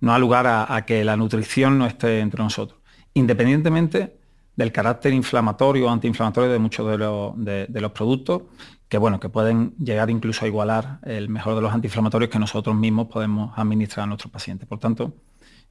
no 0.00 0.12
ha 0.14 0.18
lugar 0.18 0.46
a, 0.46 0.84
que 0.86 1.04
la 1.04 1.16
nutrición 1.16 1.78
no 1.78 1.86
esté 1.86 2.20
entre 2.20 2.42
nosotros, 2.42 2.80
independientemente 3.14 4.19
del 4.60 4.72
carácter 4.72 5.14
inflamatorio 5.14 5.86
o 5.86 5.88
antiinflamatorio 5.88 6.52
de 6.52 6.58
muchos 6.58 6.86
de 6.86 7.80
los 7.80 7.92
productos 7.92 8.42
que 8.90 8.98
bueno, 8.98 9.20
que 9.20 9.28
pueden 9.28 9.74
llegar 9.76 10.10
incluso 10.10 10.44
a 10.44 10.48
igualar 10.48 10.98
el 11.04 11.28
mejor 11.28 11.54
de 11.54 11.62
los 11.62 11.72
antiinflamatorios 11.72 12.28
que 12.28 12.40
nosotros 12.40 12.74
mismos 12.74 13.06
podemos 13.06 13.56
administrar 13.56 14.04
a 14.04 14.06
nuestros 14.08 14.32
pacientes. 14.32 14.68
Por 14.68 14.80
tanto, 14.80 15.14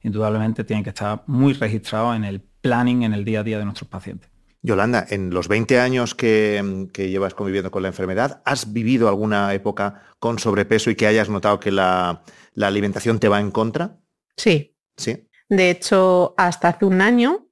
indudablemente 0.02 0.64
tienen 0.64 0.82
que 0.82 0.88
estar 0.88 1.22
muy 1.26 1.52
registrados 1.52 2.16
en 2.16 2.24
el 2.24 2.40
planning, 2.40 3.02
en 3.02 3.12
el 3.12 3.24
día 3.24 3.40
a 3.40 3.42
día 3.44 3.58
de 3.58 3.66
nuestros 3.66 3.88
pacientes. 3.88 4.30
Yolanda, 4.62 5.06
en 5.08 5.30
los 5.30 5.48
20 5.48 5.78
años 5.78 6.14
que, 6.14 6.88
llevas 6.96 7.34
conviviendo 7.34 7.70
con 7.70 7.82
la 7.82 7.88
enfermedad, 7.88 8.42
¿has 8.46 8.72
vivido 8.72 9.08
alguna 9.08 9.52
época 9.52 10.02
con 10.18 10.38
sobrepeso 10.38 10.90
y 10.90 10.96
que 10.96 11.06
hayas 11.06 11.28
notado 11.28 11.60
que 11.60 11.70
la, 11.70 12.22
alimentación 12.60 13.20
te 13.20 13.28
va 13.28 13.38
en 13.38 13.50
contra? 13.50 13.98
Sí. 14.36 14.74
Sí. 14.96 15.28
De 15.50 15.70
hecho, 15.70 16.34
hasta 16.38 16.68
hace 16.68 16.86
un 16.86 17.02
año 17.02 17.49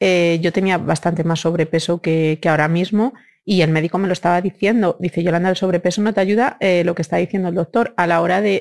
eh, 0.00 0.38
yo 0.42 0.52
tenía 0.52 0.78
bastante 0.78 1.24
más 1.24 1.40
sobrepeso 1.40 2.00
que, 2.00 2.38
que 2.40 2.48
ahora 2.48 2.68
mismo 2.68 3.14
y 3.50 3.62
el 3.62 3.70
médico 3.70 3.96
me 3.96 4.08
lo 4.08 4.12
estaba 4.12 4.42
diciendo, 4.42 4.98
dice 5.00 5.22
Yolanda, 5.22 5.48
el 5.48 5.56
sobrepeso 5.56 6.02
no 6.02 6.12
te 6.12 6.20
ayuda 6.20 6.58
eh, 6.60 6.84
lo 6.84 6.94
que 6.94 7.00
está 7.00 7.16
diciendo 7.16 7.48
el 7.48 7.54
doctor 7.54 7.94
a 7.96 8.06
la 8.06 8.20
hora 8.20 8.42
de, 8.42 8.60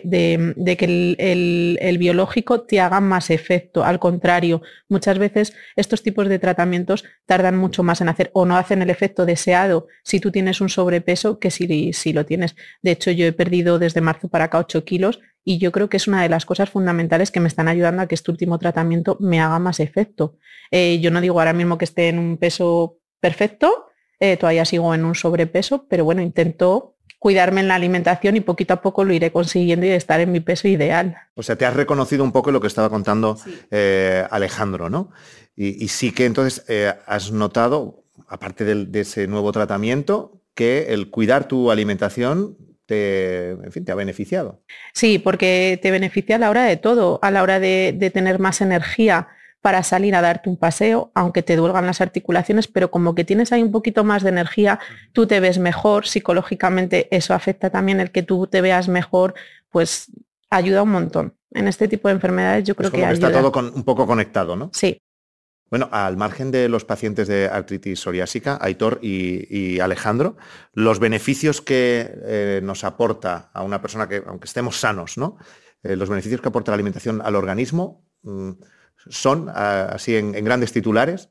que 0.80 1.76
el, 1.78 1.98
biológico 1.98 2.62
te 2.62 2.80
haga 2.80 3.02
más 3.02 3.30
efecto. 3.30 3.84
Al 3.84 4.00
contrario, 4.00 4.62
muchas 4.88 5.20
veces 5.20 5.54
estos 5.76 6.04
tipos 6.04 6.30
de 6.30 6.40
tratamientos 6.40 7.04
tardan 7.26 7.58
mucho 7.58 7.84
más 7.84 8.00
en 8.00 8.08
hacer 8.08 8.32
o 8.32 8.46
no 8.46 8.56
hacen 8.56 8.82
el 8.82 8.90
efecto 8.90 9.26
deseado 9.26 9.88
si 10.06 10.22
tú 10.22 10.32
tienes 10.32 10.62
un 10.62 10.70
sobrepeso 10.70 11.38
que 11.38 11.52
si, 11.52 11.92
si 11.92 12.14
lo 12.14 12.26
tienes. 12.26 12.56
De 12.82 12.92
hecho, 12.92 13.12
yo 13.12 13.26
he 13.26 13.34
perdido 13.34 13.80
desde 13.80 14.00
marzo 14.00 14.30
para 14.30 14.46
acá 14.46 14.60
8 14.60 14.86
kilos 14.86 15.20
y 15.48 15.60
yo 15.60 15.72
creo 15.72 15.88
que 15.88 15.96
es 15.96 16.10
una 16.10 16.22
de 16.22 16.28
las 16.28 16.46
cosas 16.46 16.70
fundamentales 16.70 17.32
que 17.32 17.40
me 17.40 17.48
están 17.48 17.70
ayudando 17.70 18.02
a 18.02 18.08
que 18.08 18.16
este 18.16 18.32
último 18.32 18.60
tratamiento 18.60 19.16
me 19.22 19.40
haga 19.40 19.60
más 19.60 19.80
efecto. 19.80 20.36
Eh, 20.72 21.00
yo 21.00 21.10
no 21.10 21.22
digo 21.22 21.40
ahora 21.40 21.54
mismo 21.54 21.78
que 21.78 21.86
esté 21.86 22.10
en 22.10 22.20
un 22.20 22.36
peso 22.36 22.98
perfecto, 23.22 23.88
eh, 24.20 24.36
todavía 24.36 24.66
sigo 24.66 24.94
en 24.94 25.06
un 25.06 25.16
sobrepeso, 25.16 25.86
pero 25.88 26.04
bueno, 26.04 26.22
intento 26.22 26.98
cuidarme 27.18 27.62
en 27.62 27.70
la 27.70 27.76
alimentación 27.76 28.36
y 28.36 28.42
poquito 28.42 28.74
a 28.74 28.82
poco 28.82 29.06
lo 29.06 29.14
iré 29.14 29.32
consiguiendo 29.32 29.86
y 29.86 29.92
estar 29.92 30.20
en 30.20 30.34
mi 30.34 30.42
peso 30.42 30.68
ideal. 30.68 31.16
O 31.36 31.44
sea, 31.44 31.56
te 31.56 31.66
has 31.66 31.78
reconocido 31.78 32.26
un 32.26 32.34
poco 32.34 32.52
lo 32.52 32.60
que 32.60 32.68
estaba 32.68 32.90
contando 32.90 33.38
eh, 33.72 34.28
Alejandro, 34.30 34.90
¿no? 34.90 35.12
Y, 35.56 35.88
sí 35.88 36.12
que 36.12 36.26
entonces 36.26 36.66
eh, 36.68 36.94
has 37.06 37.32
notado, 37.32 38.04
aparte 38.28 38.66
de 38.66 39.00
ese 39.00 39.28
nuevo 39.28 39.54
tratamiento, 39.54 40.42
que 40.54 40.94
el 40.94 41.10
cuidar 41.10 41.48
tu 41.48 41.72
alimentación 41.72 42.58
te, 42.88 43.52
en 43.52 43.72
fin, 43.72 43.86
te 43.86 43.92
ha 43.92 43.96
beneficiado. 43.96 44.64
Sí, 44.94 45.20
porque 45.20 45.78
te 45.82 45.92
beneficia 45.92 46.38
a 46.38 46.40
la 46.40 46.50
hora 46.50 46.64
de 46.64 46.78
todo, 46.78 47.20
a 47.22 47.30
la 47.30 47.44
hora 47.44 47.60
de, 47.60 48.12
tener 48.14 48.40
más 48.40 48.62
energía 48.62 49.28
para 49.62 49.84
salir 49.84 50.16
a 50.16 50.22
darte 50.22 50.50
un 50.50 50.58
paseo, 50.58 51.12
aunque 51.14 51.44
te 51.44 51.56
duelgan 51.58 51.86
las 51.86 52.00
articulaciones, 52.00 52.68
pero 52.68 52.90
como 52.90 53.14
que 53.14 53.26
tienes 53.26 53.52
ahí 53.52 53.62
un 53.62 53.72
poquito 53.72 54.04
más 54.04 54.24
de 54.24 54.30
energía, 54.30 54.80
tú 55.12 55.28
te 55.28 55.40
ves 55.40 55.60
mejor, 55.60 56.08
psicológicamente 56.08 57.08
eso 57.12 57.34
afecta 57.34 57.70
también 57.70 58.00
el 58.00 58.12
que 58.12 58.24
tú 58.24 58.48
te 58.48 58.62
veas 58.62 58.88
mejor, 58.88 59.34
pues 59.70 60.10
ayuda 60.50 60.84
un 60.84 60.92
montón. 60.92 61.34
En 61.52 61.68
este 61.68 61.88
tipo 61.88 62.08
de 62.08 62.14
enfermedades 62.14 62.64
yo 62.64 62.76
creo 62.76 62.92
que, 62.92 63.04
Está 63.04 63.32
todo 63.32 63.52
un 63.74 63.84
poco 63.84 64.08
conectado, 64.08 64.56
¿no? 64.56 64.70
Sí. 64.74 65.02
Bueno, 65.70 65.90
al 65.92 66.16
margen 66.16 66.50
de 66.52 66.70
los 66.70 66.86
pacientes 66.86 67.28
de 67.28 67.48
artritis 67.50 68.00
psoriásica, 68.00 68.58
Aitor 68.62 69.00
y, 69.02 69.80
Alejandro, 69.80 70.38
los 70.74 71.00
beneficios 71.00 71.62
que 71.62 72.10
eh, 72.24 72.62
nos 72.64 72.86
aporta 72.86 73.50
a 73.54 73.64
una 73.64 73.82
persona 73.82 74.08
que, 74.08 74.24
aunque 74.26 74.46
estemos 74.46 74.80
sanos, 74.80 75.18
¿no? 75.18 75.38
Eh, 75.84 75.96
los 75.96 76.10
beneficios 76.10 76.42
que 76.42 76.48
aporta 76.48 76.72
la 76.72 76.76
alimentación 76.76 77.22
al 77.22 77.36
organismo 77.36 78.06
mm, 78.24 78.52
son, 79.10 79.50
así 79.50 80.16
en, 80.16 80.32
grandes 80.44 80.72
titulares. 80.72 81.30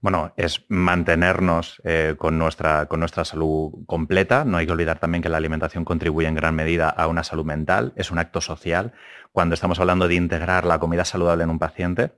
Bueno, 0.00 0.34
es 0.36 0.64
mantenernos 0.68 1.80
eh, 1.84 2.16
con, 2.18 2.38
nuestra, 2.38 2.86
con 2.86 3.00
nuestra 3.00 3.24
salud 3.24 3.84
completa. 3.86 4.44
No 4.44 4.58
hay 4.58 4.66
que 4.66 4.72
olvidar 4.72 4.98
también 4.98 5.22
que 5.22 5.28
la 5.28 5.36
alimentación 5.36 5.84
contribuye 5.84 6.26
en 6.26 6.34
gran 6.34 6.54
medida 6.54 6.88
a 6.88 7.06
una 7.06 7.22
salud 7.22 7.44
mental. 7.44 7.92
Es 7.96 8.10
un 8.10 8.18
acto 8.18 8.40
social. 8.40 8.92
Cuando 9.30 9.54
estamos 9.54 9.78
hablando 9.78 10.08
de 10.08 10.16
integrar 10.16 10.66
la 10.66 10.80
comida 10.80 11.04
saludable 11.04 11.44
en 11.44 11.50
un 11.50 11.58
paciente, 11.58 12.12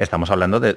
estamos 0.00 0.30
hablando 0.30 0.60
de, 0.60 0.76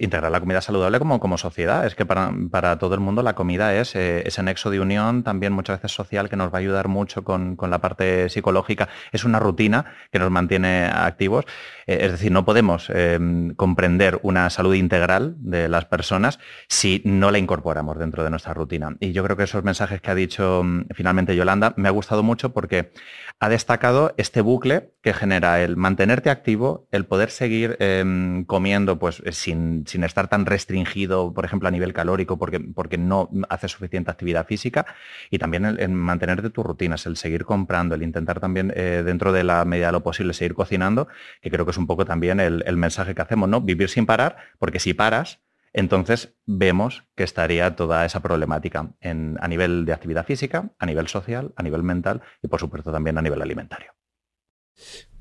integrar 0.00 0.32
la 0.32 0.40
comida 0.40 0.60
saludable 0.60 0.98
como, 0.98 1.38
sociedad. 1.38 1.86
Es 1.86 1.94
que 1.94 2.04
para, 2.04 2.78
todo 2.78 2.94
el 2.94 3.00
mundo 3.00 3.22
la 3.22 3.34
comida 3.34 3.74
es 3.74 3.94
eh, 3.94 4.22
ese 4.26 4.42
nexo 4.42 4.68
de 4.70 4.80
unión, 4.80 5.22
también 5.22 5.52
muchas 5.52 5.78
veces 5.78 5.94
social, 5.94 6.28
que 6.28 6.36
nos 6.36 6.52
va 6.52 6.58
a 6.58 6.60
ayudar 6.60 6.88
mucho 6.88 7.22
con, 7.22 7.56
la 7.60 7.78
parte 7.78 8.28
psicológica. 8.28 8.88
Es 9.12 9.24
una 9.24 9.38
rutina 9.38 9.86
que 10.10 10.18
nos 10.18 10.30
mantiene 10.30 10.86
activos. 10.86 11.44
Eh, 11.86 11.98
es 12.02 12.12
decir, 12.12 12.32
no 12.32 12.44
podemos 12.44 12.90
em, 12.90 13.54
comprender 13.54 14.18
una 14.22 14.50
salud 14.50 14.74
integral 14.74 15.34
de 15.38 15.68
las 15.68 15.84
personas 15.84 16.38
si 16.68 17.02
no 17.04 17.30
la 17.30 17.38
incorporamos 17.38 17.98
dentro 17.98 18.24
de 18.24 18.30
nuestra 18.30 18.54
rutina. 18.54 18.96
Y 19.00 19.12
yo 19.12 19.24
creo 19.24 19.36
que 19.36 19.44
esos 19.44 19.64
mensajes 19.64 20.00
que 20.00 20.10
ha 20.10 20.14
dicho 20.14 20.62
mm, 20.64 20.86
finalmente 20.94 21.36
Yolanda 21.36 21.74
me 21.76 21.88
ha 21.88 21.92
gustado 21.92 22.22
mucho 22.22 22.52
porque 22.52 22.92
ha 23.40 23.48
destacado 23.48 24.14
este 24.16 24.40
bucle 24.40 24.94
que 25.02 25.12
genera 25.12 25.62
el 25.62 25.76
mantenerte 25.76 26.30
activo, 26.30 26.88
el 26.90 27.04
poder 27.04 27.30
seguir 27.30 27.76
em, 27.78 28.44
comiendo 28.46 28.98
pues, 28.98 29.20
eh, 29.26 29.32
sin, 29.32 29.84
estar 30.02 30.28
tan 30.28 30.46
restringido, 30.46 31.34
por 31.34 31.44
ejemplo, 31.44 31.68
a 31.68 31.70
nivel 31.70 31.92
calórico, 31.92 32.38
porque, 32.38 32.58
porque 32.58 32.96
no 32.96 33.28
hace 33.50 33.68
suficiente 33.68 34.10
actividad 34.10 34.46
física, 34.46 34.86
y 35.30 35.38
también 35.38 35.66
el, 35.66 35.90
mantenerte 35.90 36.48
tus 36.48 36.64
rutinas, 36.64 37.04
el 37.04 37.18
seguir 37.18 37.44
comprando, 37.44 37.94
el 37.94 38.02
intentar 38.02 38.40
también, 38.40 38.72
eh, 38.74 39.02
dentro 39.04 39.30
de 39.32 39.44
la 39.44 39.66
medida 39.66 39.86
de 39.86 39.92
lo 39.92 40.02
posible, 40.02 40.32
seguir 40.32 40.54
cocinando, 40.54 41.08
que 41.42 41.50
creo 41.50 41.66
que 41.66 41.73
es 41.74 41.78
un 41.78 41.86
poco 41.86 42.04
también 42.04 42.40
el, 42.40 42.76
mensaje 42.76 43.14
que 43.14 43.22
hacemos, 43.22 43.48
¿no? 43.48 43.60
Vivir 43.60 43.88
sin 43.88 44.06
parar, 44.06 44.36
porque 44.58 44.78
si 44.78 44.94
paras, 44.94 45.40
entonces 45.72 46.34
vemos 46.46 47.04
que 47.16 47.24
estaría 47.24 47.74
toda 47.74 48.04
esa 48.04 48.20
problemática 48.20 48.90
a 49.02 49.48
nivel 49.48 49.84
de 49.84 49.92
actividad 49.92 50.24
física, 50.24 50.70
a 50.78 50.86
nivel 50.86 51.08
social, 51.08 51.52
a 51.56 51.62
nivel 51.62 51.82
mental 51.82 52.22
y 52.42 52.48
por 52.48 52.60
supuesto 52.60 52.92
también 52.92 53.18
a 53.18 53.22
nivel 53.22 53.42
alimentario. 53.42 53.92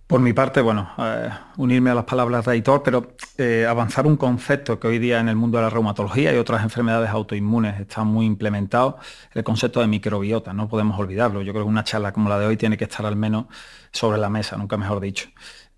Por 0.05 0.19
mi 0.19 0.33
parte, 0.33 0.61
bueno, 0.61 0.91
eh, 0.99 1.29
unirme 1.57 1.89
a 1.89 1.95
las 1.95 2.03
palabras 2.03 2.45
de 2.45 2.51
Aitor, 2.51 2.83
pero 2.83 3.15
eh, 3.37 3.65
avanzar 3.67 4.05
un 4.05 4.17
concepto 4.17 4.79
que 4.79 4.87
hoy 4.87 4.99
día 4.99 5.19
en 5.19 5.29
el 5.29 5.35
mundo 5.35 5.57
de 5.57 5.63
la 5.63 5.69
reumatología 5.71 6.31
y 6.33 6.37
otras 6.37 6.61
enfermedades 6.61 7.09
autoinmunes 7.09 7.79
está 7.79 8.03
muy 8.03 8.25
implementado, 8.25 8.99
el 9.33 9.43
concepto 9.43 9.79
de 9.79 9.87
microbiota, 9.87 10.53
no 10.53 10.67
podemos 10.67 10.99
olvidarlo. 10.99 11.41
Yo 11.41 11.53
creo 11.53 11.63
que 11.65 11.69
una 11.69 11.83
charla 11.83 12.11
como 12.11 12.29
la 12.29 12.37
de 12.37 12.45
hoy 12.45 12.57
tiene 12.57 12.77
que 12.77 12.83
estar 12.83 13.05
al 13.05 13.15
menos 13.15 13.45
sobre 13.91 14.19
la 14.19 14.29
mesa, 14.29 14.57
nunca 14.57 14.77
mejor 14.77 14.99
dicho. 14.99 15.29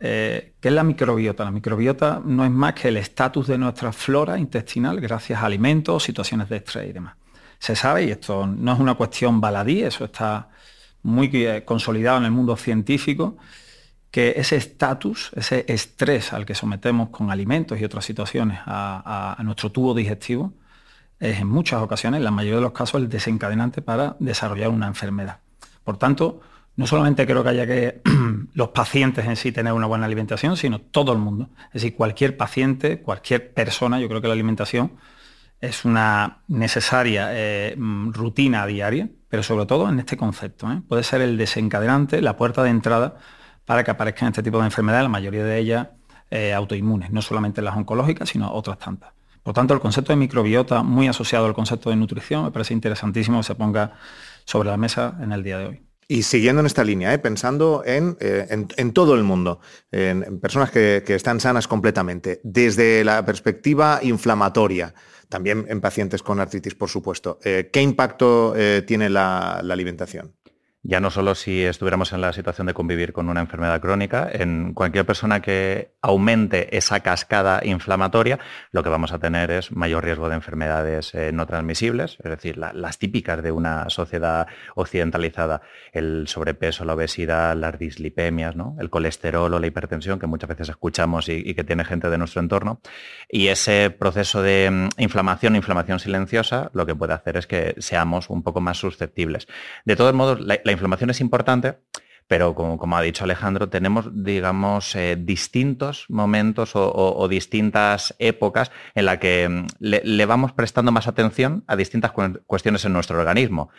Eh, 0.07 0.53
¿Qué 0.59 0.67
es 0.67 0.73
la 0.73 0.83
microbiota? 0.83 1.43
La 1.43 1.49
microbiota 1.49 2.21
no 2.23 2.45
es 2.45 2.51
más 2.51 2.75
que 2.75 2.89
el 2.89 2.97
estatus 2.97 3.47
de 3.47 3.57
nuestra 3.57 3.91
flora 3.91 4.37
intestinal 4.37 5.01
gracias 5.01 5.41
a 5.41 5.47
alimentos, 5.47 6.03
situaciones 6.03 6.47
de 6.47 6.57
estrés 6.57 6.91
y 6.91 6.93
demás. 6.93 7.15
Se 7.57 7.75
sabe, 7.75 8.03
y 8.03 8.11
esto 8.11 8.45
no 8.45 8.73
es 8.73 8.79
una 8.79 8.93
cuestión 8.93 9.41
baladí, 9.41 9.81
eso 9.81 10.05
está 10.05 10.49
muy 11.01 11.31
eh, 11.33 11.63
consolidado 11.65 12.19
en 12.19 12.25
el 12.25 12.31
mundo 12.31 12.55
científico, 12.55 13.37
que 14.11 14.35
ese 14.37 14.57
estatus, 14.57 15.31
ese 15.35 15.65
estrés 15.67 16.33
al 16.33 16.45
que 16.45 16.53
sometemos 16.53 17.09
con 17.09 17.31
alimentos 17.31 17.81
y 17.81 17.83
otras 17.83 18.05
situaciones 18.05 18.59
a, 18.63 19.35
a 19.35 19.43
nuestro 19.43 19.71
tubo 19.71 19.95
digestivo, 19.95 20.53
es 21.19 21.39
en 21.39 21.47
muchas 21.47 21.81
ocasiones, 21.81 22.19
en 22.19 22.25
la 22.25 22.31
mayoría 22.31 22.57
de 22.57 22.61
los 22.61 22.73
casos, 22.73 23.01
el 23.01 23.09
desencadenante 23.09 23.81
para 23.81 24.17
desarrollar 24.19 24.69
una 24.69 24.85
enfermedad. 24.85 25.39
Por 25.83 25.97
tanto, 25.97 26.41
no 26.75 26.87
solamente 26.87 27.25
creo 27.25 27.43
que 27.43 27.49
haya 27.49 27.65
que 27.65 28.01
los 28.53 28.69
pacientes 28.69 29.25
en 29.25 29.35
sí 29.35 29.51
tener 29.51 29.73
una 29.73 29.87
buena 29.87 30.05
alimentación, 30.05 30.57
sino 30.57 30.79
todo 30.79 31.13
el 31.13 31.19
mundo. 31.19 31.49
Es 31.67 31.81
decir, 31.81 31.95
cualquier 31.95 32.35
paciente, 32.37 33.01
cualquier 33.01 33.53
persona, 33.53 33.99
yo 33.99 34.07
creo 34.07 34.21
que 34.21 34.27
la 34.27 34.33
alimentación 34.33 34.93
es 35.61 35.85
una 35.85 36.39
necesaria 36.47 37.29
eh, 37.31 37.75
mm, 37.77 38.11
rutina 38.11 38.65
diaria, 38.65 39.09
pero 39.29 39.43
sobre 39.43 39.65
todo 39.65 39.89
en 39.89 39.99
este 39.99 40.17
concepto. 40.17 40.71
¿eh? 40.71 40.81
Puede 40.87 41.03
ser 41.03 41.21
el 41.21 41.37
desencadenante, 41.37 42.21
la 42.21 42.37
puerta 42.37 42.63
de 42.63 42.69
entrada 42.69 43.15
para 43.65 43.83
que 43.83 43.91
aparezcan 43.91 44.29
este 44.29 44.43
tipo 44.43 44.59
de 44.59 44.65
enfermedades, 44.65 45.03
la 45.03 45.09
mayoría 45.09 45.43
de 45.43 45.57
ellas 45.57 45.87
eh, 46.29 46.53
autoinmunes, 46.53 47.11
no 47.11 47.21
solamente 47.21 47.61
las 47.61 47.75
oncológicas, 47.75 48.29
sino 48.29 48.51
otras 48.51 48.77
tantas. 48.77 49.13
Por 49.43 49.53
tanto, 49.53 49.73
el 49.73 49.79
concepto 49.79 50.11
de 50.11 50.17
microbiota, 50.17 50.83
muy 50.83 51.07
asociado 51.07 51.45
al 51.45 51.53
concepto 51.53 51.89
de 51.89 51.95
nutrición, 51.95 52.45
me 52.45 52.51
parece 52.51 52.73
interesantísimo 52.73 53.37
que 53.39 53.43
se 53.43 53.55
ponga 53.55 53.93
sobre 54.43 54.69
la 54.69 54.77
mesa 54.77 55.15
en 55.21 55.31
el 55.31 55.43
día 55.43 55.59
de 55.59 55.65
hoy. 55.67 55.85
Y 56.07 56.21
siguiendo 56.21 56.59
en 56.59 56.67
esta 56.67 56.83
línea, 56.83 57.13
¿eh? 57.13 57.19
pensando 57.19 57.83
eh, 57.85 58.47
en, 58.49 58.93
todo 58.93 59.15
el 59.15 59.23
mundo, 59.23 59.59
en, 59.91 60.39
personas 60.39 60.69
que, 60.69 61.03
están 61.07 61.39
sanas 61.39 61.67
completamente, 61.67 62.41
desde 62.43 63.03
la 63.03 63.25
perspectiva 63.25 63.99
inflamatoria, 64.03 64.93
también 65.29 65.65
en 65.67 65.81
pacientes 65.81 66.21
con 66.21 66.39
artritis, 66.39 66.75
por 66.75 66.89
supuesto, 66.89 67.39
eh, 67.43 67.69
¿qué 67.73 67.81
impacto 67.81 68.53
tiene 68.85 69.09
la 69.09 69.55
alimentación? 69.57 70.34
Ya 70.87 70.99
no 70.99 71.09
solo 71.09 71.33
si 71.33 71.63
estuviéramos 71.63 72.13
en 72.13 72.21
la 72.21 72.31
situación 72.31 72.67
de 72.67 72.75
convivir 72.75 73.11
con 73.11 73.27
una 73.27 73.41
enfermedad 73.41 73.81
crónica, 73.81 74.29
en 74.31 74.73
cualquier 74.73 75.05
persona 75.05 75.41
que 75.41 75.95
aumente 76.01 76.77
esa 76.77 76.99
cascada 76.99 77.61
inflamatoria, 77.63 78.37
lo 78.71 78.83
que 78.83 78.89
vamos 78.89 79.11
a 79.11 79.17
tener 79.17 79.49
es 79.49 79.71
mayor 79.71 80.03
riesgo 80.03 80.29
de 80.29 80.35
enfermedades 80.35 81.15
eh, 81.15 81.31
no 81.33 81.47
transmisibles, 81.47 82.17
es 82.23 82.29
decir, 82.29 82.57
las 82.57 82.99
típicas 82.99 83.41
de 83.41 83.51
una 83.51 83.89
sociedad 83.89 84.45
occidentalizada, 84.75 85.61
el 85.91 86.27
sobrepeso, 86.27 86.85
la 86.85 86.93
obesidad, 86.93 87.55
las 87.55 87.79
dislipemias, 87.79 88.55
¿no? 88.55 88.77
el 88.79 88.91
colesterol 88.91 89.51
o 89.53 89.59
la 89.59 89.67
hipertensión, 89.67 90.19
que 90.19 90.27
muchas 90.27 90.49
veces 90.49 90.69
escuchamos 90.69 91.29
y, 91.29 91.55
que 91.55 91.63
tiene 91.63 91.83
gente 91.83 92.09
de 92.09 92.17
nuestro 92.19 92.41
entorno. 92.41 92.79
Y 93.29 93.47
ese 93.47 93.89
proceso 93.89 94.43
de 94.43 94.69
mm, 94.69 94.89
inflamación, 95.01 95.55
inflamación 95.55 95.99
silenciosa, 95.99 96.69
lo 96.73 96.85
que 96.85 96.93
puede 96.93 97.13
hacer 97.13 97.37
es 97.37 97.47
que 97.47 97.73
seamos 97.79 98.29
un 98.29 98.43
poco 98.43 98.61
más 98.61 98.77
susceptibles. 98.77 99.47
De 99.85 99.95
todos 99.95 100.13
modos, 100.13 100.39
la 100.41 100.74
inflamación 100.75 101.09
es 101.09 101.21
importante, 101.21 101.79
pero 102.27 102.55
como, 102.55 102.97
ha 102.97 103.01
dicho 103.01 103.23
Alejandro, 103.23 103.69
tenemos, 103.69 104.09
digamos, 104.11 104.95
eh, 104.95 105.15
distintos 105.19 106.05
momentos 106.09 106.71
o, 106.73 107.27
distintas 107.27 108.15
épocas 108.17 108.71
en 108.95 109.05
las 109.05 109.19
que 109.19 109.47
mm, 109.47 109.67
le, 109.79 110.25
vamos 110.25 110.51
prestando 110.53 110.91
más 110.91 111.07
atención 111.07 111.63
a 111.67 111.75
distintas 111.75 112.11
cuestiones 112.45 112.85
en 112.85 112.93
nuestro 112.93 113.19
organismo. 113.19 113.69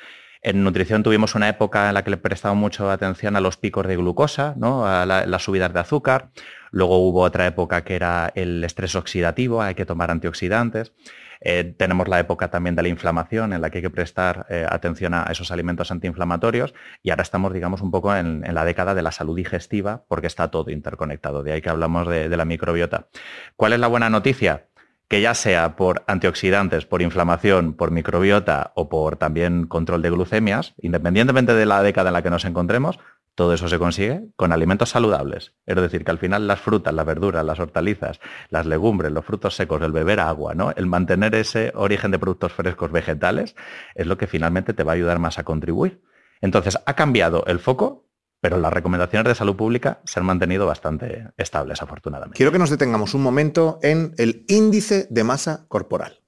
En 0.47 0.63
nutrición 0.63 1.03
tuvimos 1.03 1.35
una 1.35 1.49
época 1.49 1.89
en 1.89 1.95
la 1.95 2.05
que 2.05 2.11
le 2.11 2.19
prestamos 2.19 2.57
mucho 2.57 2.89
atención 2.89 3.35
a 3.35 3.41
los 3.41 3.57
picos 3.57 3.85
de 3.85 3.97
glucosa, 3.97 4.55
¿no? 4.57 4.87
a 4.87 5.05
las 5.05 5.43
subidas 5.43 5.73
de 5.75 5.81
azúcar. 5.81 6.31
Luego 6.71 6.99
hubo 6.99 7.23
otra 7.23 7.49
época 7.49 7.83
que 7.83 7.97
era 7.97 8.31
el 8.37 8.63
estrés 8.63 8.95
oxidativo, 8.95 9.61
hay 9.61 9.75
que 9.75 9.85
tomar 9.85 10.13
antioxidantes. 10.13 10.93
Eh, 11.41 11.75
tenemos 11.77 12.07
la 12.07 12.21
época 12.21 12.49
también 12.49 12.77
de 12.77 12.83
la 12.83 12.89
inflamación 12.89 13.55
en 13.55 13.61
la 13.61 13.71
que 13.71 13.79
hay 13.79 13.83
que 13.83 13.91
prestar 13.91 14.47
eh, 14.49 14.65
atención 14.71 15.15
a 15.15 15.25
esos 15.25 15.51
alimentos 15.51 15.91
antiinflamatorios 15.91 16.75
y 17.03 17.11
ahora 17.11 17.23
estamos, 17.23 17.53
digamos, 17.53 17.81
un 17.81 17.91
poco 17.91 18.15
en, 18.15 18.43
la 18.43 18.65
década 18.65 18.95
de 18.95 19.03
la 19.03 19.11
salud 19.11 19.35
digestiva 19.35 20.05
porque 20.07 20.29
está 20.29 20.53
todo 20.53 20.71
interconectado, 20.71 21.43
de 21.43 21.55
ahí 21.55 21.61
que 21.61 21.71
hablamos 21.71 22.07
de 22.07 22.37
la 22.37 22.45
microbiota. 22.45 23.09
¿Cuál 23.57 23.73
es 23.73 23.81
la 23.81 23.89
buena 23.89 24.11
noticia? 24.11 24.69
Que 25.09 25.21
ya 25.21 25.35
sea 25.35 25.77
por 25.77 26.03
antioxidantes, 26.07 26.87
por 26.87 27.03
inflamación, 27.03 27.75
por 27.75 27.91
microbiota 27.91 28.73
o 28.75 28.89
por 28.89 29.17
también 29.17 29.67
control 29.67 30.03
de 30.03 30.11
glucemias, 30.11 30.75
independientemente 30.79 31.55
de 31.55 31.67
la 31.67 31.83
década 31.83 32.11
en 32.11 32.15
la 32.15 32.23
que 32.23 32.31
nos 32.31 32.45
encontremos, 32.45 32.99
todo 33.37 33.53
eso 33.53 33.69
se 33.69 33.79
consigue 33.79 34.23
con 34.35 34.51
alimentos 34.51 34.89
saludables. 34.89 35.53
Es 35.67 35.77
decir, 35.77 36.05
que 36.05 36.11
al 36.11 36.19
final 36.19 36.49
las 36.49 36.59
frutas, 36.59 36.95
las 36.95 37.05
verduras, 37.05 37.45
las 37.45 37.61
hortalizas, 37.61 38.19
las 38.49 38.65
legumbres, 38.65 39.13
los 39.13 39.27
frutos 39.27 39.55
secos, 39.55 39.83
el 39.83 39.93
beber 39.93 40.21
agua, 40.21 40.55
¿no? 40.55 40.73
el 40.75 40.87
mantener 40.87 41.35
ese 41.35 41.71
origen 41.75 42.11
de 42.11 42.19
productos 42.19 42.53
frescos 42.53 42.91
vegetales, 42.91 43.55
es 43.95 44.07
lo 44.07 44.17
que 44.17 44.27
finalmente 44.27 44.73
te 44.73 44.85
va 44.85 44.93
a 44.93 44.95
ayudar 44.95 45.19
más 45.19 45.39
a 45.39 45.45
contribuir. 45.45 46.01
Entonces, 46.41 46.79
ha 46.85 46.95
cambiado 46.95 47.45
el 47.47 47.59
foco, 47.59 48.06
pero 48.47 48.61
las 48.61 48.73
recomendaciones 48.73 49.29
de 49.29 49.35
salud 49.35 49.57
pública 49.57 49.99
se 50.05 50.21
han 50.21 50.25
mantenido 50.25 50.67
bastante 50.67 51.27
estables, 51.37 51.83
afortunadamente. 51.83 52.37
Quiero 52.37 52.53
que 52.53 52.61
nos 52.61 52.71
detengamos 52.71 53.13
un 53.13 53.21
momento 53.21 53.81
en 53.83 54.15
el 54.19 54.45
índice 54.47 55.09
de 55.11 55.25
masa 55.25 55.67
corporal. 55.67 56.21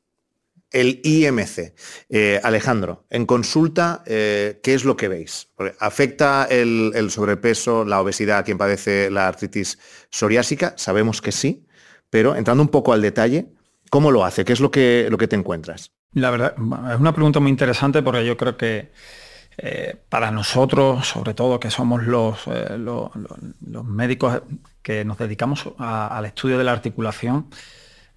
el 0.72 1.00
IMC. 1.04 1.74
Eh, 2.08 2.40
Alejandro, 2.42 3.06
en 3.08 3.24
consulta, 3.24 4.02
eh, 4.04 4.58
¿qué 4.64 4.74
es 4.74 4.84
lo 4.84 4.96
que 4.96 5.06
veis? 5.06 5.50
¿Afecta 5.78 6.48
el, 6.50 7.08
sobrepeso, 7.10 7.84
la 7.84 8.00
obesidad 8.00 8.38
a 8.38 8.42
quien 8.42 8.58
padece 8.58 9.08
la 9.08 9.28
artritis 9.28 9.78
psoriásica? 10.10 10.74
Sabemos 10.76 11.22
que 11.22 11.30
sí, 11.30 11.68
pero 12.10 12.34
entrando 12.34 12.64
un 12.64 12.68
poco 12.68 12.92
al 12.92 13.00
detalle, 13.00 13.46
¿cómo 13.90 14.10
lo 14.10 14.24
hace? 14.24 14.44
¿Qué 14.44 14.52
es 14.54 14.60
lo 14.60 14.72
que, 14.72 15.06
lo 15.08 15.18
que 15.18 15.28
te 15.28 15.36
encuentras? 15.36 15.92
La 16.14 16.30
verdad, 16.30 16.56
es 16.92 16.98
una 16.98 17.14
pregunta 17.14 17.38
muy 17.38 17.52
interesante 17.52 18.02
porque 18.02 18.26
yo 18.26 18.36
creo 18.36 18.56
que 18.56 18.90
eh, 19.60 19.96
para 20.08 20.30
nosotros, 20.30 21.08
sobre 21.08 21.34
todo 21.34 21.58
que 21.58 21.70
somos 21.70 22.04
los, 22.04 22.46
los, 22.46 23.84
médicos 23.84 24.42
que 24.82 25.04
nos 25.04 25.18
dedicamos 25.18 25.68
al 25.78 26.24
estudio 26.26 26.58
de 26.58 26.64
la 26.64 26.70
articulación, 26.70 27.48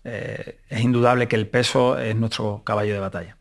eh, 0.03 0.59
es 0.69 0.81
indudable 0.81 1.27
que 1.27 1.35
el 1.35 1.47
peso 1.47 1.97
es 1.97 2.15
nuestro 2.15 2.61
caballo 2.63 2.93
de 2.93 2.99
batalla. 2.99 3.37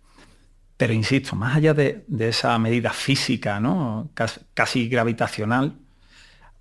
Pero 0.79 0.95
insisto, 0.95 1.37
más 1.37 1.57
allá 1.57 1.75
de, 1.75 2.07
esa 2.21 2.59
medida 2.59 2.91
física, 2.91 3.61
¿no? 3.61 4.09
casi, 4.55 4.89
gravitacional, 4.89 5.75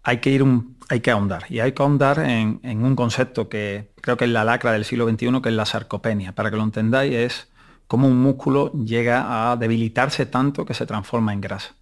hay 0.03 0.17
que, 0.17 0.31
ir 0.31 0.43
hay 0.89 0.99
que 0.99 1.11
ahondar. 1.11 1.45
Y 1.47 1.61
hay 1.61 1.71
que 1.71 1.81
ahondar 1.81 2.19
en, 2.19 2.59
un 2.83 2.97
concepto 2.97 3.47
que 3.47 3.91
creo 4.01 4.17
que 4.17 4.25
es 4.25 4.31
la 4.31 4.43
lacra 4.43 4.73
del 4.73 4.83
siglo 4.83 5.07
XXI, 5.09 5.41
que 5.41 5.49
es 5.49 5.55
la 5.55 5.65
sarcopenia. 5.65 6.33
Para 6.33 6.51
que 6.51 6.57
lo 6.57 6.63
entendáis, 6.63 7.13
es 7.13 7.47
cómo 7.89 8.07
un 8.07 8.21
músculo 8.21 8.71
llega 8.71 9.51
a 9.51 9.57
debilitarse 9.57 10.27
tanto 10.27 10.63
que 10.63 10.75
se 10.75 10.85
transforma 10.85 11.33
en 11.33 11.41
grasa. 11.41 11.73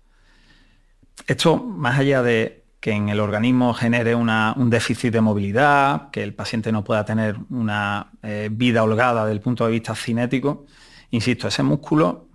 Esto, 1.28 1.58
más 1.58 2.00
allá 2.00 2.24
de 2.24 2.64
que 2.80 2.92
en 2.92 3.10
el 3.10 3.20
organismo 3.20 3.74
genere 3.74 4.16
un 4.16 4.70
déficit 4.70 5.12
de 5.12 5.20
movilidad, 5.20 6.10
que 6.12 6.24
el 6.24 6.34
paciente 6.34 6.72
no 6.72 6.86
pueda 6.86 7.04
tener 7.04 7.36
una 7.50 8.14
eh, 8.24 8.48
vida 8.50 8.84
holgada 8.84 9.26
desde 9.26 9.34
el 9.34 9.42
punto 9.42 9.66
de 9.66 9.72
vista 9.74 9.96
cinético. 9.96 10.66
Insisto, 11.12 11.50
ese 11.50 11.62
músculo 11.62 12.30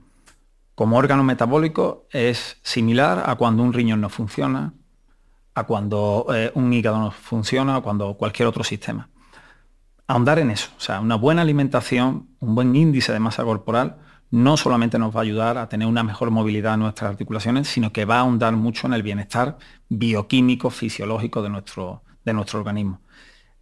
como 0.74 0.98
órgano 0.98 1.24
metabólico 1.24 2.06
es 2.10 2.58
similar 2.62 3.22
a 3.24 3.36
cuando 3.36 3.62
un 3.62 3.72
riñón 3.72 4.02
no 4.02 4.10
funciona, 4.10 4.74
a 5.54 5.64
cuando 5.64 6.26
eh, 6.34 6.52
un 6.54 6.70
hígado 6.74 6.98
no 6.98 7.10
funciona 7.10 7.78
o 7.78 7.82
cuando 7.82 8.12
cualquier 8.18 8.48
otro 8.48 8.64
sistema. 8.64 9.08
Ahondar 10.06 10.38
en 10.38 10.50
eso, 10.50 10.70
o 10.76 10.80
sea, 10.80 11.00
una 11.00 11.16
buena 11.16 11.42
alimentación, 11.42 12.28
un 12.40 12.54
buen 12.54 12.74
índice 12.74 13.12
de 13.12 13.20
masa 13.20 13.44
corporal, 13.44 13.98
no 14.30 14.56
solamente 14.56 14.98
nos 14.98 15.14
va 15.14 15.20
a 15.20 15.22
ayudar 15.22 15.58
a 15.58 15.68
tener 15.68 15.86
una 15.86 16.02
mejor 16.02 16.30
movilidad 16.30 16.74
en 16.74 16.80
nuestras 16.80 17.10
articulaciones, 17.10 17.68
sino 17.68 17.92
que 17.92 18.06
va 18.06 18.16
a 18.16 18.20
ahondar 18.20 18.54
mucho 18.54 18.86
en 18.86 18.94
el 18.94 19.02
bienestar 19.02 19.58
bioquímico, 19.88 20.70
fisiológico 20.70 21.42
de 21.42 21.50
nuestro, 21.50 22.02
de 22.24 22.32
nuestro 22.32 22.58
organismo. 22.58 23.00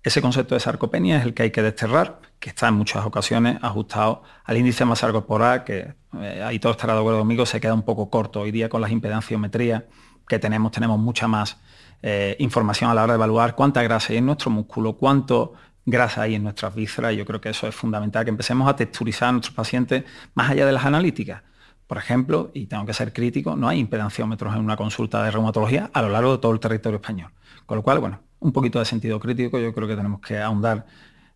Ese 0.02 0.22
concepto 0.22 0.54
de 0.54 0.60
sarcopenia 0.60 1.18
es 1.18 1.24
el 1.24 1.34
que 1.34 1.42
hay 1.42 1.50
que 1.50 1.60
desterrar, 1.60 2.20
que 2.38 2.48
está 2.50 2.68
en 2.68 2.74
muchas 2.74 3.04
ocasiones 3.04 3.58
ajustado 3.60 4.22
al 4.44 4.56
índice 4.56 4.84
de 4.84 4.86
masa 4.86 5.12
corporal, 5.12 5.64
que 5.64 5.94
eh, 6.18 6.42
ahí 6.42 6.58
todo 6.58 6.72
estará 6.72 6.94
de 6.94 7.00
acuerdo 7.00 7.18
conmigo, 7.18 7.44
se 7.44 7.60
queda 7.60 7.74
un 7.74 7.82
poco 7.82 8.08
corto. 8.08 8.40
Hoy 8.40 8.50
día 8.50 8.68
con 8.68 8.80
las 8.80 8.92
impedanciometrías 8.92 9.82
que 10.26 10.38
tenemos, 10.38 10.72
tenemos 10.72 10.98
mucha 10.98 11.28
más 11.28 11.58
eh, 12.00 12.36
información 12.38 12.90
a 12.90 12.94
la 12.94 13.02
hora 13.02 13.12
de 13.12 13.16
evaluar 13.16 13.54
cuánta 13.54 13.82
grasa 13.82 14.12
hay 14.12 14.18
en 14.18 14.26
nuestro 14.26 14.50
músculo, 14.50 14.96
cuánto 14.96 15.52
grasa 15.90 16.22
hay 16.22 16.36
en 16.36 16.42
nuestras 16.42 16.74
vísceras. 16.74 17.14
Yo 17.14 17.26
creo 17.26 17.40
que 17.40 17.50
eso 17.50 17.66
es 17.66 17.74
fundamental, 17.74 18.24
que 18.24 18.30
empecemos 18.30 18.68
a 18.68 18.76
texturizar 18.76 19.28
a 19.28 19.32
nuestros 19.32 19.54
pacientes 19.54 20.04
más 20.34 20.50
allá 20.50 20.66
de 20.66 20.72
las 20.72 20.84
analíticas. 20.84 21.42
Por 21.86 21.98
ejemplo, 21.98 22.52
y 22.54 22.66
tengo 22.66 22.86
que 22.86 22.94
ser 22.94 23.12
crítico, 23.12 23.56
no 23.56 23.68
hay 23.68 23.80
impedanciómetros 23.80 24.54
en 24.54 24.60
una 24.60 24.76
consulta 24.76 25.24
de 25.24 25.30
reumatología 25.32 25.90
a 25.92 26.02
lo 26.02 26.08
largo 26.08 26.32
de 26.32 26.38
todo 26.38 26.52
el 26.52 26.60
territorio 26.60 26.96
español. 26.96 27.32
Con 27.66 27.78
lo 27.78 27.82
cual, 27.82 27.98
bueno, 27.98 28.20
un 28.38 28.52
poquito 28.52 28.78
de 28.78 28.84
sentido 28.84 29.18
crítico 29.18 29.58
yo 29.58 29.74
creo 29.74 29.88
que 29.88 29.96
tenemos 29.96 30.20
que 30.20 30.38
ahondar 30.38 30.86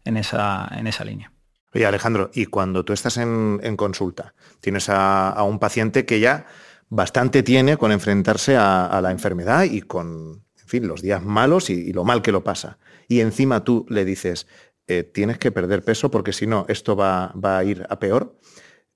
en 0.04 0.16
esa, 0.16 0.68
en 0.70 0.86
esa 0.86 1.04
línea. 1.04 1.32
Oye, 1.74 1.86
Alejandro, 1.86 2.30
y 2.32 2.46
cuando 2.46 2.84
tú 2.84 2.92
estás 2.92 3.16
en, 3.16 3.76
consulta, 3.76 4.34
tienes 4.60 4.88
a, 4.88 5.42
un 5.42 5.58
paciente 5.58 6.06
que 6.06 6.20
ya 6.20 6.46
bastante 6.88 7.42
tiene 7.42 7.76
con 7.76 7.90
enfrentarse 7.90 8.56
a, 8.56 9.00
la 9.02 9.10
enfermedad 9.10 9.64
y 9.64 9.82
con, 9.82 10.44
en 10.60 10.68
fin, 10.68 10.86
los 10.86 11.02
días 11.02 11.20
malos 11.20 11.68
y 11.68 11.92
lo 11.92 12.04
mal 12.04 12.22
que 12.22 12.30
lo 12.30 12.44
pasa 12.44 12.78
y 13.08 13.20
encima 13.20 13.64
tú 13.64 13.86
le 13.88 14.04
dices, 14.04 14.46
eh, 14.86 15.02
tienes 15.02 15.38
que 15.38 15.50
perder 15.50 15.82
peso 15.82 16.10
porque 16.10 16.34
si 16.34 16.46
no, 16.46 16.66
esto 16.68 16.94
va, 16.94 17.32
a 17.42 17.64
ir 17.64 17.86
a 17.88 17.98
peor. 17.98 18.38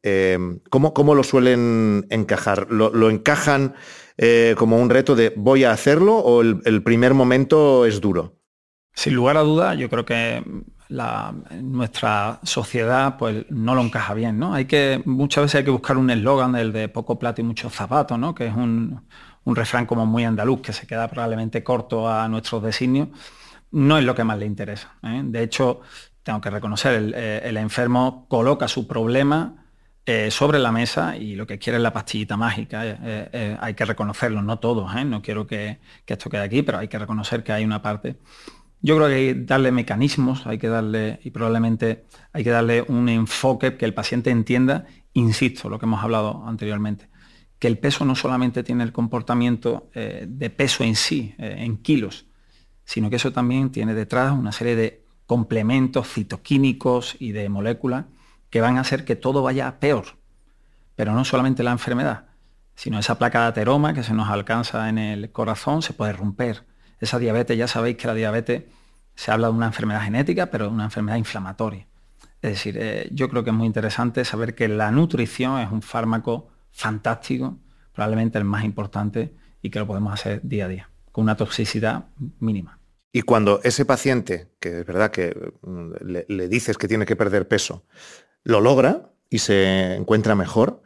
Em, 0.02 0.60
¿cómo, 0.70 1.14
lo 1.14 1.22
suelen 1.22 2.06
encajar? 2.10 2.70
¿Lo, 2.70 3.10
encajan 3.10 3.74
eh, 4.18 4.54
como 4.58 4.78
un 4.78 4.90
reto 4.90 5.16
de 5.16 5.32
voy 5.34 5.64
a 5.64 5.72
hacerlo 5.72 6.16
o 6.16 6.42
el, 6.42 6.82
primer 6.82 7.14
momento 7.14 7.86
es 7.86 8.00
duro? 8.00 8.36
Sin 8.94 9.14
lugar 9.14 9.38
a 9.38 9.40
duda, 9.40 9.74
yo 9.74 9.88
creo 9.88 10.04
que 10.04 10.44
nuestra 11.62 12.40
sociedad 12.42 13.16
pues 13.16 13.46
no 13.50 13.74
lo 13.74 13.80
encaja 13.82 14.12
bien, 14.12 14.38
¿no? 14.38 14.54
Hay 14.54 14.66
que, 14.66 15.02
muchas 15.06 15.44
veces 15.44 15.54
hay 15.56 15.64
que 15.64 15.70
buscar 15.70 15.96
un 15.96 16.10
eslogan 16.10 16.52
del 16.52 16.72
de 16.72 16.88
poco 16.88 17.18
plato 17.18 17.40
y 17.40 17.44
muchos 17.44 17.72
zapatos, 17.72 18.18
¿no? 18.18 18.34
Que 18.34 18.46
es 18.46 18.54
un, 18.54 19.06
un 19.44 19.56
refrán 19.56 19.86
como 19.86 20.04
muy 20.04 20.24
andaluz, 20.24 20.60
que 20.60 20.72
se 20.72 20.86
queda 20.86 21.08
probablemente 21.08 21.64
corto 21.64 22.08
a 22.08 22.28
nuestros 22.28 22.62
designios 22.62 23.08
no 23.70 23.98
es 23.98 24.04
lo 24.04 24.14
que 24.14 24.24
más 24.24 24.38
le 24.38 24.46
interesa. 24.46 24.94
¿eh? 25.02 25.22
De 25.24 25.42
hecho, 25.42 25.80
tengo 26.22 26.40
que 26.40 26.50
reconocer, 26.50 26.94
el, 26.94 27.14
eh, 27.14 27.60
enfermo 27.60 28.26
coloca 28.28 28.68
su 28.68 28.86
problema 28.86 29.64
eh, 30.06 30.30
sobre 30.30 30.58
la 30.58 30.72
mesa 30.72 31.16
y 31.16 31.34
lo 31.34 31.46
que 31.46 31.58
quiere 31.58 31.76
es 31.76 31.82
la 31.82 31.92
pastillita 31.92 32.36
mágica. 32.36 32.80
hay 33.60 33.74
que 33.74 33.84
reconocerlo, 33.84 34.42
no 34.42 34.58
todos, 34.58 34.94
no 35.04 35.22
quiero 35.22 35.46
que, 35.46 35.78
esto 36.06 36.30
quede 36.30 36.42
aquí, 36.42 36.62
pero 36.62 36.78
hay 36.78 36.88
que 36.88 36.98
reconocer 36.98 37.42
que 37.42 37.52
hay 37.52 37.64
una 37.64 37.82
parte. 37.82 38.16
Yo 38.80 38.96
creo 38.96 39.08
que 39.08 39.14
hay 39.14 39.34
que 39.34 39.40
darle 39.44 39.72
mecanismos, 39.72 40.46
hay 40.46 40.56
que 40.56 40.68
darle, 40.68 41.18
y 41.24 41.30
probablemente 41.30 42.06
hay 42.32 42.44
que 42.44 42.50
darle 42.50 42.82
un 42.82 43.08
enfoque 43.08 43.76
que 43.76 43.84
el 43.84 43.92
paciente 43.92 44.30
entienda, 44.30 44.86
insisto, 45.14 45.68
lo 45.68 45.78
que 45.78 45.86
hemos 45.86 46.02
hablado 46.02 46.44
anteriormente, 46.46 47.10
que 47.58 47.66
el 47.66 47.76
peso 47.76 48.04
no 48.04 48.14
solamente 48.14 48.62
tiene 48.62 48.84
el 48.84 48.92
comportamiento 48.92 49.90
de 49.92 50.50
peso 50.50 50.84
en 50.84 50.94
sí, 50.94 51.34
en 51.38 51.78
kilos, 51.78 52.27
sino 52.88 53.10
que 53.10 53.16
eso 53.16 53.32
también 53.34 53.70
tiene 53.70 53.92
detrás 53.92 54.32
una 54.32 54.50
serie 54.50 54.74
de 54.74 55.04
complementos 55.26 56.08
citoquímicos 56.08 57.16
y 57.18 57.32
de 57.32 57.50
moléculas 57.50 58.06
que 58.48 58.62
van 58.62 58.78
a 58.78 58.80
hacer 58.80 59.04
que 59.04 59.14
todo 59.14 59.42
vaya 59.42 59.78
peor. 59.78 60.16
Pero 60.96 61.12
no 61.12 61.26
solamente 61.26 61.62
la 61.62 61.72
enfermedad, 61.72 62.28
sino 62.74 62.98
esa 62.98 63.18
placa 63.18 63.42
de 63.42 63.48
ateroma 63.48 63.92
que 63.92 64.02
se 64.02 64.14
nos 64.14 64.30
alcanza 64.30 64.88
en 64.88 64.96
el 64.96 65.30
corazón 65.32 65.82
se 65.82 65.92
puede 65.92 66.14
romper. 66.14 66.64
Esa 66.98 67.18
diabetes, 67.18 67.58
ya 67.58 67.68
sabéis 67.68 67.98
que 67.98 68.06
la 68.06 68.14
diabetes 68.14 68.64
se 69.14 69.30
habla 69.30 69.48
de 69.48 69.52
una 69.52 69.66
enfermedad 69.66 70.00
genética, 70.00 70.46
pero 70.46 70.68
de 70.68 70.70
una 70.70 70.84
enfermedad 70.84 71.18
inflamatoria. 71.18 71.86
Es 72.40 72.52
decir, 72.52 72.78
eh, 72.80 73.10
yo 73.12 73.28
creo 73.28 73.44
que 73.44 73.50
es 73.50 73.56
muy 73.56 73.66
interesante 73.66 74.24
saber 74.24 74.54
que 74.54 74.66
la 74.66 74.90
nutrición 74.90 75.60
es 75.60 75.70
un 75.70 75.82
fármaco 75.82 76.48
fantástico, 76.70 77.58
probablemente 77.92 78.38
el 78.38 78.44
más 78.44 78.64
importante 78.64 79.34
y 79.60 79.68
que 79.68 79.78
lo 79.78 79.86
podemos 79.86 80.14
hacer 80.14 80.40
día 80.42 80.64
a 80.64 80.68
día, 80.68 80.88
con 81.12 81.24
una 81.24 81.36
toxicidad 81.36 82.06
mínima. 82.40 82.77
Y 83.12 83.22
cuando 83.22 83.60
ese 83.62 83.84
paciente, 83.84 84.48
que 84.60 84.80
es 84.80 84.86
verdad 84.86 85.10
que 85.10 85.34
mm, 85.62 85.92
le, 86.28 86.48
dices 86.48 86.76
que 86.76 86.88
tiene 86.88 87.06
que 87.06 87.16
perder 87.16 87.48
peso, 87.48 87.84
lo 88.44 88.60
logra 88.60 89.10
y 89.30 89.38
se 89.38 89.94
encuentra 89.94 90.34
mejor, 90.34 90.82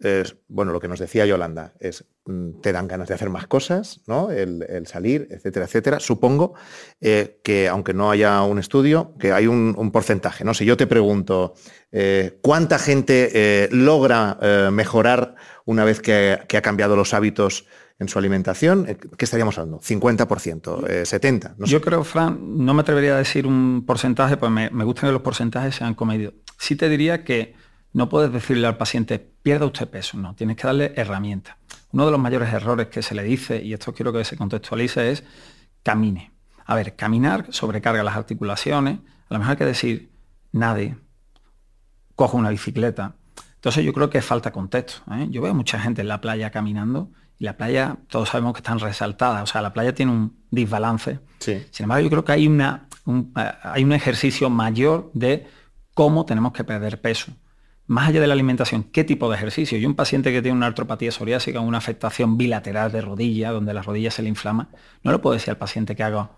es, 0.00 0.36
bueno, 0.48 0.72
lo 0.72 0.80
que 0.80 0.88
nos 0.88 0.98
decía 0.98 1.26
Yolanda 1.26 1.74
es, 1.78 2.06
mm, 2.24 2.60
te 2.60 2.72
dan 2.72 2.88
ganas 2.88 3.08
de 3.08 3.14
hacer 3.14 3.28
más 3.28 3.46
cosas, 3.46 4.00
¿no? 4.06 4.30
El, 4.30 4.86
salir, 4.86 5.28
etcétera, 5.30 5.66
etcétera. 5.66 6.00
Supongo 6.00 6.54
eh, 7.00 7.40
que, 7.44 7.68
aunque 7.68 7.92
no 7.92 8.10
haya 8.10 8.42
un 8.42 8.58
estudio, 8.58 9.14
que 9.18 9.32
hay 9.32 9.46
un, 9.46 9.90
porcentaje, 9.92 10.42
¿no? 10.44 10.54
Si 10.54 10.64
yo 10.64 10.76
te 10.76 10.86
pregunto, 10.86 11.54
eh, 11.92 12.38
¿cuánta 12.42 12.78
gente 12.78 13.30
eh, 13.34 13.68
logra 13.70 14.38
mejorar 14.72 15.36
una 15.66 15.84
vez 15.84 16.00
que, 16.00 16.32
ha 16.32 16.62
cambiado 16.62 16.96
los 16.96 17.14
hábitos 17.14 17.66
en 18.00 18.08
su 18.08 18.18
alimentación, 18.18 18.86
eh, 18.88 18.96
¿qué 18.96 19.24
estaríamos 19.24 19.58
hablando? 19.58 19.80
¿50%? 19.80 20.86
Eh, 20.88 21.02
¿70%? 21.02 21.64
Yo 21.66 21.80
creo, 21.82 22.02
Fran, 22.02 22.64
no 22.64 22.72
me 22.72 22.80
atrevería 22.80 23.14
a 23.14 23.18
decir 23.18 23.46
un 23.46 23.84
porcentaje, 23.86 24.38
pues 24.38 24.50
me, 24.50 24.70
me 24.70 24.84
gusta 24.84 25.06
que 25.06 25.12
los 25.12 25.20
porcentajes 25.22 25.76
sean 25.76 25.94
comedidos. 25.94 26.34
Sí 26.58 26.76
te 26.76 26.88
diría 26.88 27.24
que 27.24 27.54
no 27.92 28.08
puedes 28.08 28.32
decirle 28.32 28.66
al 28.66 28.78
paciente, 28.78 29.18
pierda 29.18 29.66
usted 29.66 29.86
peso, 29.88 30.16
no, 30.16 30.34
tienes 30.34 30.56
que 30.56 30.66
darle 30.66 30.94
herramientas. 30.96 31.56
Uno 31.92 32.06
de 32.06 32.10
los 32.10 32.20
mayores 32.20 32.52
errores 32.54 32.86
que 32.86 33.02
se 33.02 33.14
le 33.14 33.22
dice, 33.22 33.62
y 33.62 33.74
esto 33.74 33.92
quiero 33.92 34.12
que 34.12 34.24
se 34.24 34.36
contextualice, 34.36 35.10
es 35.10 35.22
camine. 35.82 36.32
A 36.64 36.74
ver, 36.74 36.96
caminar 36.96 37.46
sobrecarga 37.50 38.02
las 38.02 38.16
articulaciones, 38.16 38.98
a 39.28 39.34
lo 39.34 39.40
mejor 39.40 39.52
hay 39.52 39.58
que 39.58 39.64
decir, 39.66 40.10
nadie, 40.52 40.96
cojo 42.16 42.38
una 42.38 42.48
bicicleta. 42.48 43.16
Entonces 43.56 43.84
yo 43.84 43.92
creo 43.92 44.08
que 44.08 44.22
falta 44.22 44.52
contexto. 44.52 45.02
¿eh? 45.12 45.26
Yo 45.28 45.42
veo 45.42 45.52
mucha 45.52 45.78
gente 45.78 46.00
en 46.00 46.08
la 46.08 46.22
playa 46.22 46.50
caminando 46.50 47.10
y 47.40 47.44
la 47.44 47.56
playa, 47.56 47.96
todos 48.08 48.28
sabemos 48.28 48.52
que 48.52 48.58
están 48.58 48.78
resaltadas, 48.78 49.42
o 49.42 49.46
sea, 49.46 49.62
la 49.62 49.72
playa 49.72 49.94
tiene 49.94 50.12
un 50.12 50.36
desbalance. 50.50 51.20
Sin 51.38 51.84
embargo, 51.84 52.04
yo 52.04 52.10
creo 52.10 52.24
que 52.24 52.32
hay, 52.32 52.46
una, 52.46 52.86
un, 53.06 53.32
eh, 53.34 53.50
hay 53.62 53.82
un 53.82 53.94
ejercicio 53.94 54.50
mayor 54.50 55.10
de 55.14 55.46
cómo 55.94 56.26
tenemos 56.26 56.52
que 56.52 56.64
perder 56.64 57.00
peso. 57.00 57.32
Más 57.86 58.10
allá 58.10 58.20
de 58.20 58.26
la 58.26 58.34
alimentación, 58.34 58.84
¿qué 58.84 59.04
tipo 59.04 59.30
de 59.30 59.36
ejercicio? 59.36 59.78
Y 59.78 59.86
un 59.86 59.94
paciente 59.94 60.32
que 60.32 60.42
tiene 60.42 60.54
una 60.54 60.66
artropatía 60.66 61.10
psoriásica, 61.10 61.60
una 61.60 61.78
afectación 61.78 62.36
bilateral 62.36 62.92
de 62.92 63.00
rodilla, 63.00 63.52
donde 63.52 63.72
la 63.72 63.80
rodilla 63.80 64.10
se 64.10 64.20
le 64.20 64.28
inflama, 64.28 64.68
no 65.02 65.10
le 65.10 65.18
puedo 65.18 65.32
decir 65.32 65.48
al 65.48 65.56
paciente 65.56 65.96
que 65.96 66.02
haga 66.02 66.32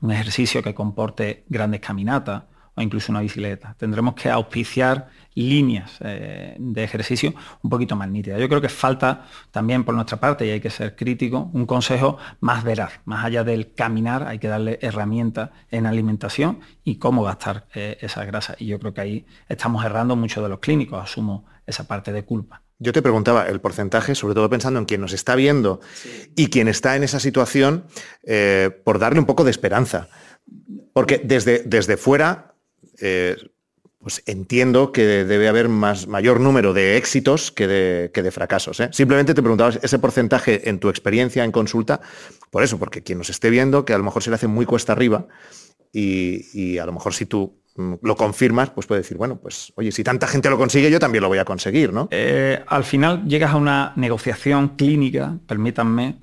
un 0.00 0.10
ejercicio 0.10 0.62
que 0.62 0.74
comporte 0.74 1.44
grandes 1.48 1.80
caminatas 1.80 2.44
o 2.76 2.82
incluso 2.82 3.10
una 3.10 3.20
bicicleta. 3.20 3.74
Tendremos 3.78 4.14
que 4.14 4.30
auspiciar 4.30 5.08
líneas 5.34 5.98
eh, 6.00 6.56
de 6.58 6.84
ejercicio 6.84 7.34
un 7.62 7.70
poquito 7.70 7.96
más 7.96 8.08
nítidas. 8.08 8.40
Yo 8.40 8.48
creo 8.48 8.60
que 8.60 8.68
falta 8.68 9.26
también 9.50 9.84
por 9.84 9.94
nuestra 9.94 10.18
parte, 10.18 10.46
y 10.46 10.50
hay 10.50 10.60
que 10.60 10.70
ser 10.70 10.94
crítico, 10.94 11.50
un 11.52 11.66
consejo 11.66 12.18
más 12.40 12.64
veraz. 12.64 13.00
Más 13.04 13.24
allá 13.24 13.44
del 13.44 13.72
caminar, 13.72 14.26
hay 14.26 14.38
que 14.38 14.48
darle 14.48 14.78
herramientas 14.82 15.50
en 15.70 15.86
alimentación 15.86 16.60
y 16.84 16.96
cómo 16.96 17.22
gastar 17.22 17.66
eh, 17.74 17.98
esa 18.00 18.24
grasa. 18.24 18.56
Y 18.58 18.66
yo 18.66 18.78
creo 18.78 18.94
que 18.94 19.00
ahí 19.00 19.26
estamos 19.48 19.84
errando 19.84 20.16
muchos 20.16 20.42
de 20.42 20.48
los 20.48 20.58
clínicos, 20.58 21.02
asumo 21.02 21.44
esa 21.66 21.86
parte 21.86 22.12
de 22.12 22.24
culpa. 22.24 22.62
Yo 22.78 22.92
te 22.92 23.00
preguntaba 23.00 23.48
el 23.48 23.60
porcentaje, 23.60 24.14
sobre 24.14 24.34
todo 24.34 24.50
pensando 24.50 24.78
en 24.78 24.84
quien 24.84 25.00
nos 25.00 25.14
está 25.14 25.34
viendo 25.34 25.80
y 26.34 26.48
quien 26.48 26.68
está 26.68 26.94
en 26.94 27.04
esa 27.04 27.20
situación, 27.20 27.86
eh, 28.22 28.70
por 28.84 28.98
darle 28.98 29.18
un 29.18 29.24
poco 29.24 29.44
de 29.44 29.50
esperanza. 29.50 30.08
Porque 30.92 31.20
desde, 31.24 31.62
desde 31.64 31.96
fuera, 31.96 32.55
eh, 33.00 33.36
pues 33.98 34.22
entiendo 34.26 34.92
que 34.92 35.24
debe 35.24 35.48
haber 35.48 35.68
más, 35.68 36.06
mayor 36.06 36.38
número 36.38 36.72
de 36.72 36.96
éxitos 36.96 37.50
que 37.50 37.66
de, 37.66 38.10
que 38.14 38.22
de 38.22 38.30
fracasos. 38.30 38.78
¿eh? 38.78 38.88
Simplemente 38.92 39.34
te 39.34 39.42
preguntaba 39.42 39.74
ese 39.82 39.98
porcentaje 39.98 40.68
en 40.68 40.78
tu 40.78 40.88
experiencia 40.88 41.42
en 41.42 41.50
consulta, 41.50 42.00
por 42.50 42.62
eso, 42.62 42.78
porque 42.78 43.02
quien 43.02 43.18
nos 43.18 43.30
esté 43.30 43.50
viendo, 43.50 43.84
que 43.84 43.94
a 43.94 43.98
lo 43.98 44.04
mejor 44.04 44.22
se 44.22 44.30
le 44.30 44.36
hace 44.36 44.46
muy 44.46 44.64
cuesta 44.64 44.92
arriba, 44.92 45.26
y, 45.92 46.78
a 46.78 46.84
lo 46.84 46.92
mejor 46.92 47.14
si 47.14 47.24
tú 47.24 47.58
mm, 47.74 47.94
lo 48.02 48.16
confirmas, 48.16 48.70
pues 48.70 48.86
puede 48.86 49.00
decir, 49.00 49.16
bueno, 49.16 49.40
pues 49.40 49.72
oye, 49.76 49.90
si 49.90 50.04
tanta 50.04 50.26
gente 50.26 50.50
lo 50.50 50.58
consigue, 50.58 50.90
yo 50.90 51.00
también 51.00 51.22
lo 51.22 51.28
voy 51.28 51.38
a 51.38 51.44
conseguir, 51.44 51.92
¿no? 51.92 52.06
Eh, 52.10 52.62
al 52.66 52.84
final 52.84 53.24
llegas 53.24 53.52
a 53.52 53.56
una 53.56 53.92
negociación 53.96 54.76
clínica, 54.76 55.38
permítanme, 55.48 56.18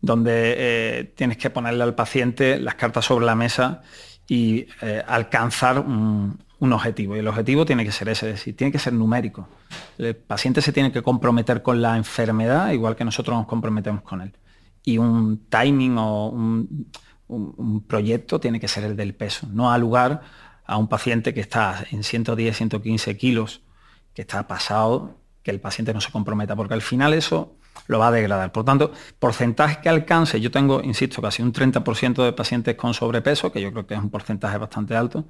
donde 0.00 1.12
tienes 1.14 1.36
que 1.36 1.50
ponerle 1.50 1.84
al 1.84 1.94
paciente 1.94 2.58
las 2.58 2.76
cartas 2.76 3.04
sobre 3.04 3.26
la 3.26 3.34
mesa 3.34 3.82
y 4.28 4.66
eh, 4.82 5.02
alcanzar 5.06 5.80
un, 5.80 6.38
objetivo. 6.60 7.16
Y 7.16 7.20
el 7.20 7.28
objetivo 7.28 7.64
tiene 7.64 7.84
que 7.84 7.92
ser 7.92 8.08
ese, 8.10 8.28
es 8.28 8.34
decir, 8.34 8.56
tiene 8.56 8.70
que 8.70 8.78
ser 8.78 8.92
numérico. 8.92 9.48
El 9.96 10.14
paciente 10.14 10.60
se 10.60 10.72
tiene 10.72 10.92
que 10.92 11.02
comprometer 11.02 11.62
con 11.62 11.80
la 11.80 11.96
enfermedad 11.96 12.70
igual 12.70 12.94
que 12.94 13.04
nosotros 13.04 13.36
nos 13.36 13.46
comprometemos 13.46 14.02
con 14.02 14.20
él. 14.20 14.36
Y 14.84 14.98
un 14.98 15.46
timing 15.48 15.98
o 15.98 16.28
un, 16.28 16.90
un, 17.28 17.86
proyecto 17.86 18.38
tiene 18.40 18.60
que 18.60 18.68
ser 18.68 18.84
el 18.84 18.96
del 18.96 19.14
peso, 19.14 19.46
no 19.52 19.72
a 19.72 19.78
lugar 19.78 20.22
a 20.64 20.76
un 20.76 20.88
paciente 20.88 21.32
que 21.32 21.40
está 21.40 21.84
en 21.90 22.02
110, 22.02 22.56
115 22.56 23.16
kilos, 23.16 23.62
que 24.14 24.22
está 24.22 24.46
pasado, 24.46 25.18
que 25.42 25.50
el 25.50 25.60
paciente 25.60 25.94
no 25.94 26.00
se 26.00 26.10
comprometa, 26.10 26.56
porque 26.56 26.74
al 26.74 26.82
final 26.82 27.14
eso 27.14 27.57
lo 27.86 27.98
va 27.98 28.08
a 28.08 28.10
degradar. 28.10 28.52
Por 28.52 28.64
tanto, 28.64 28.92
porcentaje 29.18 29.80
que 29.80 29.88
alcance, 29.88 30.40
yo 30.40 30.50
tengo, 30.50 30.82
insisto, 30.82 31.22
casi 31.22 31.42
un 31.42 31.52
30% 31.52 32.24
de 32.24 32.32
pacientes 32.32 32.74
con 32.76 32.94
sobrepeso, 32.94 33.52
que 33.52 33.60
yo 33.60 33.72
creo 33.72 33.86
que 33.86 33.94
es 33.94 34.00
un 34.00 34.10
porcentaje 34.10 34.58
bastante 34.58 34.96
alto, 34.96 35.26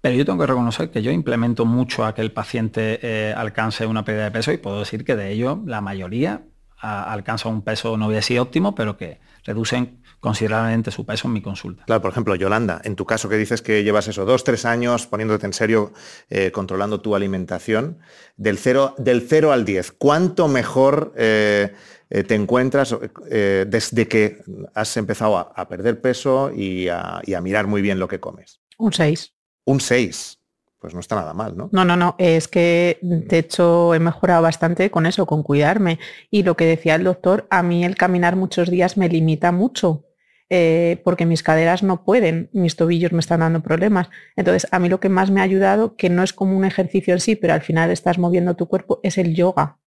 pero 0.00 0.14
yo 0.14 0.24
tengo 0.24 0.38
que 0.38 0.46
reconocer 0.46 0.90
que 0.90 1.02
yo 1.02 1.10
implemento 1.10 1.64
mucho 1.64 2.04
a 2.04 2.14
que 2.14 2.22
el 2.22 2.32
paciente 2.32 3.00
eh, 3.02 3.34
alcance 3.36 3.86
una 3.86 4.04
pérdida 4.04 4.24
de 4.24 4.30
peso 4.30 4.52
y 4.52 4.56
puedo 4.58 4.78
decir 4.78 5.04
que 5.04 5.16
de 5.16 5.32
ello 5.32 5.62
la 5.66 5.80
mayoría 5.80 6.42
alcanza 6.78 7.48
un 7.48 7.62
peso, 7.62 7.96
no 7.96 8.06
voy 8.06 8.14
a 8.14 8.18
decir 8.18 8.38
óptimo, 8.38 8.74
pero 8.74 8.96
que 8.96 9.18
reducen 9.44 10.02
considerablemente 10.20 10.90
su 10.90 11.06
peso 11.06 11.28
en 11.28 11.34
mi 11.34 11.42
consulta. 11.42 11.84
Claro, 11.84 12.02
por 12.02 12.10
ejemplo, 12.10 12.34
Yolanda, 12.34 12.80
en 12.84 12.96
tu 12.96 13.04
caso 13.04 13.28
que 13.28 13.36
dices 13.36 13.62
que 13.62 13.84
llevas 13.84 14.08
eso, 14.08 14.24
dos, 14.24 14.44
tres 14.44 14.64
años 14.64 15.06
poniéndote 15.06 15.46
en 15.46 15.52
serio, 15.52 15.92
eh, 16.30 16.50
controlando 16.50 17.00
tu 17.00 17.14
alimentación, 17.14 17.98
del 18.36 18.58
0 18.58 18.96
del 18.98 19.26
cero 19.26 19.52
al 19.52 19.64
10, 19.64 19.92
¿cuánto 19.92 20.48
mejor 20.48 21.12
eh, 21.16 21.74
eh, 22.10 22.22
te 22.24 22.34
encuentras 22.34 22.96
desde 23.30 24.08
que 24.08 24.42
has 24.74 24.96
empezado 24.96 25.38
a, 25.38 25.68
perder 25.68 26.00
peso 26.00 26.50
y 26.54 26.88
a, 26.88 27.20
y 27.24 27.34
a, 27.34 27.40
mirar 27.40 27.66
muy 27.66 27.82
bien 27.82 27.98
lo 27.98 28.08
que 28.08 28.20
comes? 28.20 28.60
Un 28.78 28.92
6. 28.92 29.32
Un 29.64 29.80
6 29.80 30.38
pues 30.78 30.94
no 30.94 31.00
está 31.00 31.16
nada 31.16 31.32
mal, 31.34 31.56
¿no? 31.56 31.68
No, 31.72 31.84
no, 31.84 31.96
no, 31.96 32.14
es 32.18 32.48
que 32.48 32.98
de 33.02 33.38
hecho 33.38 33.94
he 33.94 33.98
mejorado 33.98 34.42
bastante 34.42 34.90
con 34.90 35.06
eso, 35.06 35.26
con 35.26 35.42
cuidarme. 35.42 35.98
Y 36.30 36.42
lo 36.42 36.56
que 36.56 36.66
decía 36.66 36.94
el 36.94 37.04
doctor, 37.04 37.46
a 37.50 37.62
mí 37.62 37.84
el 37.84 37.96
caminar 37.96 38.36
muchos 38.36 38.70
días 38.70 38.96
me 38.96 39.08
limita 39.08 39.52
mucho. 39.52 40.04
Eh, 40.48 41.00
porque 41.02 41.26
mis 41.26 41.42
caderas 41.42 41.82
no 41.82 42.04
pueden, 42.04 42.50
mis 42.52 42.76
tobillos 42.76 43.10
me 43.12 43.18
están 43.18 43.40
dando 43.40 43.62
problemas. 43.62 44.10
Entonces, 44.36 44.68
a 44.70 44.78
mí 44.78 44.88
lo 44.88 45.00
que 45.00 45.08
más 45.08 45.30
me 45.30 45.40
ha 45.40 45.44
ayudado, 45.44 45.96
que 45.96 46.08
no 46.08 46.22
es 46.22 46.32
como 46.32 46.56
un 46.56 46.64
ejercicio 46.64 47.14
en 47.14 47.20
sí, 47.20 47.34
pero 47.34 47.52
al 47.52 47.62
final 47.62 47.90
estás 47.90 48.18
moviendo 48.18 48.54
tu 48.54 48.68
cuerpo, 48.68 49.00
es 49.02 49.18
el 49.18 49.34
yoga. 49.34 49.78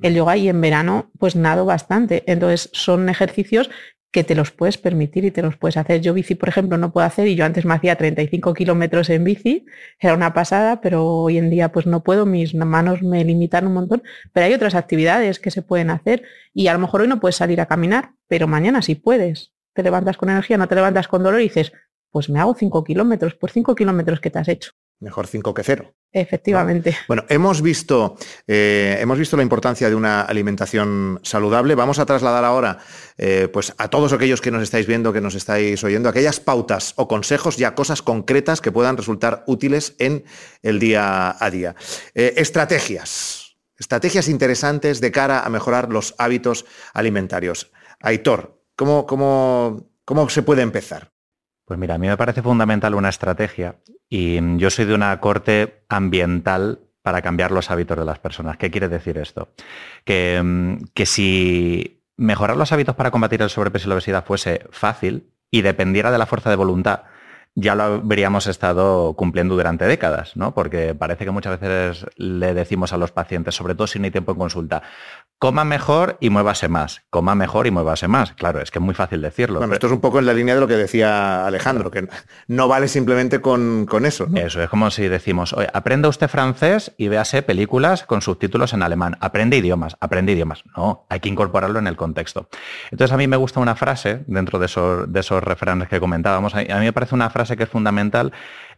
El 0.00 0.14
yoga 0.14 0.38
y 0.38 0.48
en 0.48 0.60
verano, 0.62 1.10
pues 1.18 1.36
nado 1.36 1.66
bastante. 1.66 2.24
Entonces, 2.26 2.70
son 2.72 3.10
ejercicios 3.10 3.68
que 4.10 4.24
te 4.24 4.34
los 4.34 4.50
puedes 4.50 4.76
permitir 4.76 5.24
y 5.24 5.30
te 5.30 5.42
los 5.42 5.56
puedes 5.56 5.76
hacer. 5.76 6.00
Yo 6.00 6.14
bici, 6.14 6.34
por 6.34 6.48
ejemplo, 6.48 6.76
no 6.78 6.92
puedo 6.92 7.06
hacer 7.06 7.28
y 7.28 7.36
yo 7.36 7.44
antes 7.44 7.64
me 7.64 7.74
hacía 7.74 7.96
35 7.96 8.54
kilómetros 8.54 9.08
en 9.10 9.24
bici, 9.24 9.66
era 9.98 10.14
una 10.14 10.34
pasada, 10.34 10.80
pero 10.80 11.06
hoy 11.06 11.38
en 11.38 11.50
día 11.50 11.70
pues 11.70 11.86
no 11.86 12.02
puedo, 12.02 12.26
mis 12.26 12.54
manos 12.54 13.02
me 13.02 13.24
limitan 13.24 13.66
un 13.66 13.74
montón, 13.74 14.02
pero 14.32 14.46
hay 14.46 14.54
otras 14.54 14.74
actividades 14.74 15.38
que 15.38 15.50
se 15.50 15.62
pueden 15.62 15.90
hacer 15.90 16.24
y 16.52 16.66
a 16.66 16.72
lo 16.72 16.80
mejor 16.80 17.02
hoy 17.02 17.08
no 17.08 17.20
puedes 17.20 17.36
salir 17.36 17.60
a 17.60 17.66
caminar, 17.66 18.14
pero 18.26 18.48
mañana 18.48 18.82
sí 18.82 18.96
puedes. 18.96 19.52
Te 19.74 19.82
levantas 19.82 20.16
con 20.16 20.30
energía, 20.30 20.58
no 20.58 20.66
te 20.66 20.74
levantas 20.74 21.06
con 21.06 21.22
dolor 21.22 21.40
y 21.40 21.44
dices, 21.44 21.72
pues 22.10 22.28
me 22.28 22.40
hago 22.40 22.54
5 22.54 22.82
kilómetros, 22.84 23.34
por 23.34 23.50
5 23.50 23.74
kilómetros 23.76 24.20
que 24.20 24.30
te 24.30 24.38
has 24.40 24.48
hecho. 24.48 24.72
Mejor 25.00 25.26
5 25.26 25.54
que 25.54 25.62
0. 25.62 25.94
Efectivamente. 26.12 26.94
Bueno, 27.08 27.24
hemos 27.28 27.62
visto, 27.62 28.16
eh, 28.46 28.98
hemos 29.00 29.18
visto 29.18 29.36
la 29.36 29.42
importancia 29.42 29.88
de 29.88 29.94
una 29.94 30.22
alimentación 30.22 31.20
saludable. 31.22 31.74
Vamos 31.74 31.98
a 31.98 32.04
trasladar 32.04 32.44
ahora 32.44 32.78
eh, 33.16 33.48
pues 33.50 33.72
a 33.78 33.88
todos 33.88 34.12
aquellos 34.12 34.42
que 34.42 34.50
nos 34.50 34.62
estáis 34.62 34.86
viendo, 34.86 35.12
que 35.12 35.22
nos 35.22 35.34
estáis 35.34 35.82
oyendo, 35.84 36.08
aquellas 36.08 36.40
pautas 36.40 36.92
o 36.96 37.08
consejos 37.08 37.56
ya 37.56 37.74
cosas 37.74 38.02
concretas 38.02 38.60
que 38.60 38.72
puedan 38.72 38.98
resultar 38.98 39.42
útiles 39.46 39.94
en 39.98 40.24
el 40.62 40.80
día 40.80 41.34
a 41.42 41.50
día. 41.50 41.76
Eh, 42.14 42.34
estrategias, 42.36 43.56
estrategias 43.78 44.28
interesantes 44.28 45.00
de 45.00 45.12
cara 45.12 45.40
a 45.40 45.48
mejorar 45.48 45.90
los 45.90 46.14
hábitos 46.18 46.66
alimentarios. 46.92 47.70
Aitor, 48.00 48.60
¿cómo, 48.76 49.06
cómo, 49.06 49.88
cómo 50.04 50.28
se 50.28 50.42
puede 50.42 50.60
empezar? 50.60 51.12
Pues 51.70 51.78
mira, 51.78 51.94
a 51.94 51.98
mí 51.98 52.08
me 52.08 52.16
parece 52.16 52.42
fundamental 52.42 52.96
una 52.96 53.10
estrategia 53.10 53.76
y 54.08 54.40
yo 54.58 54.70
soy 54.70 54.86
de 54.86 54.94
una 54.94 55.20
corte 55.20 55.84
ambiental 55.88 56.80
para 57.00 57.22
cambiar 57.22 57.52
los 57.52 57.70
hábitos 57.70 57.96
de 57.96 58.04
las 58.04 58.18
personas. 58.18 58.56
¿Qué 58.56 58.72
quiere 58.72 58.88
decir 58.88 59.18
esto? 59.18 59.50
Que, 60.04 60.42
mm, 60.42 60.86
que 60.94 61.06
si 61.06 62.02
mejorar 62.16 62.56
los 62.56 62.72
hábitos 62.72 62.96
para 62.96 63.12
combatir 63.12 63.40
el 63.40 63.50
sobrepeso 63.50 63.86
y 63.86 63.88
la 63.90 63.94
obesidad 63.94 64.24
fuese 64.24 64.66
fácil 64.72 65.30
y 65.48 65.62
dependiera 65.62 66.10
de 66.10 66.18
la 66.18 66.26
fuerza 66.26 66.50
de 66.50 66.56
voluntad, 66.56 67.02
ya 67.54 67.74
lo 67.74 67.82
habríamos 67.82 68.46
estado 68.46 69.14
cumpliendo 69.14 69.54
durante 69.54 69.84
décadas, 69.84 70.36
¿no? 70.36 70.54
Porque 70.54 70.94
parece 70.94 71.24
que 71.24 71.30
muchas 71.30 71.58
veces 71.60 72.06
le 72.16 72.54
decimos 72.54 72.92
a 72.92 72.96
los 72.96 73.10
pacientes, 73.10 73.54
sobre 73.54 73.74
todo 73.74 73.86
si 73.86 73.98
no 73.98 74.04
hay 74.04 74.10
tiempo 74.10 74.32
en 74.32 74.38
consulta, 74.38 74.82
coma 75.38 75.64
mejor 75.64 76.16
y 76.20 76.30
muévase 76.30 76.68
más, 76.68 77.02
coma 77.10 77.34
mejor 77.34 77.66
y 77.66 77.70
muévase 77.70 78.06
más. 78.06 78.32
Claro, 78.32 78.60
es 78.60 78.70
que 78.70 78.78
es 78.78 78.84
muy 78.84 78.94
fácil 78.94 79.20
decirlo. 79.20 79.58
Bueno, 79.58 79.74
esto 79.74 79.88
es 79.88 79.92
un 79.92 80.00
poco 80.00 80.20
en 80.20 80.26
la 80.26 80.32
línea 80.32 80.54
de 80.54 80.60
lo 80.60 80.68
que 80.68 80.76
decía 80.76 81.46
Alejandro, 81.46 81.90
que 81.90 82.08
no 82.46 82.68
vale 82.68 82.86
simplemente 82.86 83.40
con, 83.40 83.86
eso. 84.04 84.28
Eso, 84.34 84.62
es 84.62 84.70
como 84.70 84.90
si 84.90 85.08
decimos, 85.08 85.52
oye, 85.52 85.68
aprenda 85.72 86.08
usted 86.08 86.28
francés 86.28 86.92
y 86.98 87.08
véase 87.08 87.42
películas 87.42 88.04
con 88.04 88.22
subtítulos 88.22 88.74
en 88.74 88.82
alemán. 88.82 89.16
Aprende 89.20 89.56
idiomas, 89.56 89.96
aprende 90.00 90.32
idiomas. 90.32 90.62
No, 90.76 91.04
hay 91.08 91.20
que 91.20 91.28
incorporarlo 91.28 91.78
en 91.78 91.88
el 91.88 91.96
contexto. 91.96 92.48
Entonces 92.90 93.12
a 93.12 93.16
mí 93.16 93.26
me 93.26 93.36
gusta 93.36 93.60
una 93.60 93.74
frase 93.74 94.22
dentro 94.26 94.58
de 94.58 94.66
esos, 94.66 95.12
de 95.12 95.20
esos 95.20 95.42
refranes 95.42 95.88
que 95.88 95.98
comentábamos. 95.98 96.54
A 96.54 96.58
mí 96.58 96.84
me 96.84 96.92
parece 96.92 97.14
una 97.14 97.28
frase 97.30 97.39
que 97.48 97.64
es 97.64 97.68
fundamental 97.68 98.32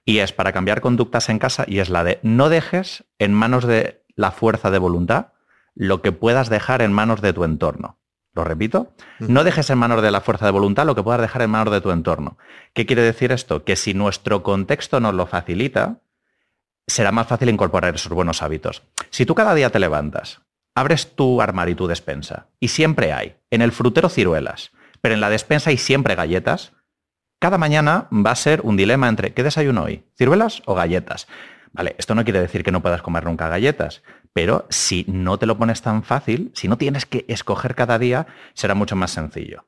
y 0.04 0.18
es 0.18 0.32
para 0.32 0.52
cambiar 0.52 0.80
conductas 0.80 1.28
en 1.28 1.38
casa 1.38 1.64
y 1.66 1.78
es 1.78 1.90
la 1.90 2.04
de 2.04 2.18
no 2.22 2.48
dejes 2.48 3.04
en 3.18 3.32
manos 3.32 3.66
de 3.66 4.04
la 4.14 4.30
fuerza 4.30 4.70
de 4.70 4.78
voluntad 4.78 5.28
lo 5.74 6.02
que 6.02 6.12
puedas 6.12 6.50
dejar 6.50 6.82
en 6.82 6.92
manos 6.92 7.20
de 7.22 7.32
tu 7.32 7.44
entorno. 7.44 7.98
Lo 8.34 8.44
repito, 8.44 8.94
no 9.18 9.44
dejes 9.44 9.68
en 9.68 9.78
manos 9.78 10.00
de 10.00 10.10
la 10.10 10.22
fuerza 10.22 10.46
de 10.46 10.52
voluntad 10.52 10.86
lo 10.86 10.94
que 10.94 11.02
puedas 11.02 11.20
dejar 11.20 11.42
en 11.42 11.50
manos 11.50 11.72
de 11.72 11.82
tu 11.82 11.90
entorno. 11.90 12.38
¿Qué 12.72 12.86
quiere 12.86 13.02
decir 13.02 13.30
esto? 13.30 13.64
Que 13.64 13.76
si 13.76 13.92
nuestro 13.92 14.42
contexto 14.42 15.00
nos 15.00 15.14
lo 15.14 15.26
facilita, 15.26 16.00
será 16.86 17.12
más 17.12 17.26
fácil 17.26 17.50
incorporar 17.50 17.94
esos 17.94 18.12
buenos 18.12 18.42
hábitos. 18.42 18.84
Si 19.10 19.26
tú 19.26 19.34
cada 19.34 19.54
día 19.54 19.70
te 19.70 19.78
levantas, 19.78 20.40
abres 20.74 21.14
tu 21.14 21.42
armario 21.42 21.72
y 21.72 21.76
tu 21.76 21.86
despensa, 21.86 22.46
y 22.58 22.68
siempre 22.68 23.12
hay, 23.12 23.36
en 23.50 23.60
el 23.60 23.72
frutero 23.72 24.08
ciruelas, 24.08 24.72
pero 25.02 25.14
en 25.14 25.20
la 25.20 25.28
despensa 25.28 25.68
hay 25.68 25.76
siempre 25.76 26.14
galletas, 26.14 26.72
cada 27.42 27.58
mañana 27.58 28.06
va 28.12 28.30
a 28.30 28.36
ser 28.36 28.60
un 28.62 28.76
dilema 28.76 29.08
entre 29.08 29.34
¿qué 29.34 29.42
desayuno 29.42 29.82
hoy? 29.82 30.04
¿Ciruelas 30.16 30.62
o 30.64 30.76
galletas? 30.76 31.26
Vale, 31.72 31.96
esto 31.98 32.14
no 32.14 32.22
quiere 32.22 32.40
decir 32.40 32.62
que 32.62 32.70
no 32.70 32.82
puedas 32.82 33.02
comer 33.02 33.24
nunca 33.24 33.48
galletas, 33.48 34.04
pero 34.32 34.64
si 34.70 35.04
no 35.08 35.38
te 35.38 35.46
lo 35.46 35.58
pones 35.58 35.82
tan 35.82 36.04
fácil, 36.04 36.52
si 36.54 36.68
no 36.68 36.78
tienes 36.78 37.04
que 37.04 37.24
escoger 37.26 37.74
cada 37.74 37.98
día, 37.98 38.28
será 38.54 38.76
mucho 38.76 38.94
más 38.94 39.10
sencillo. 39.10 39.66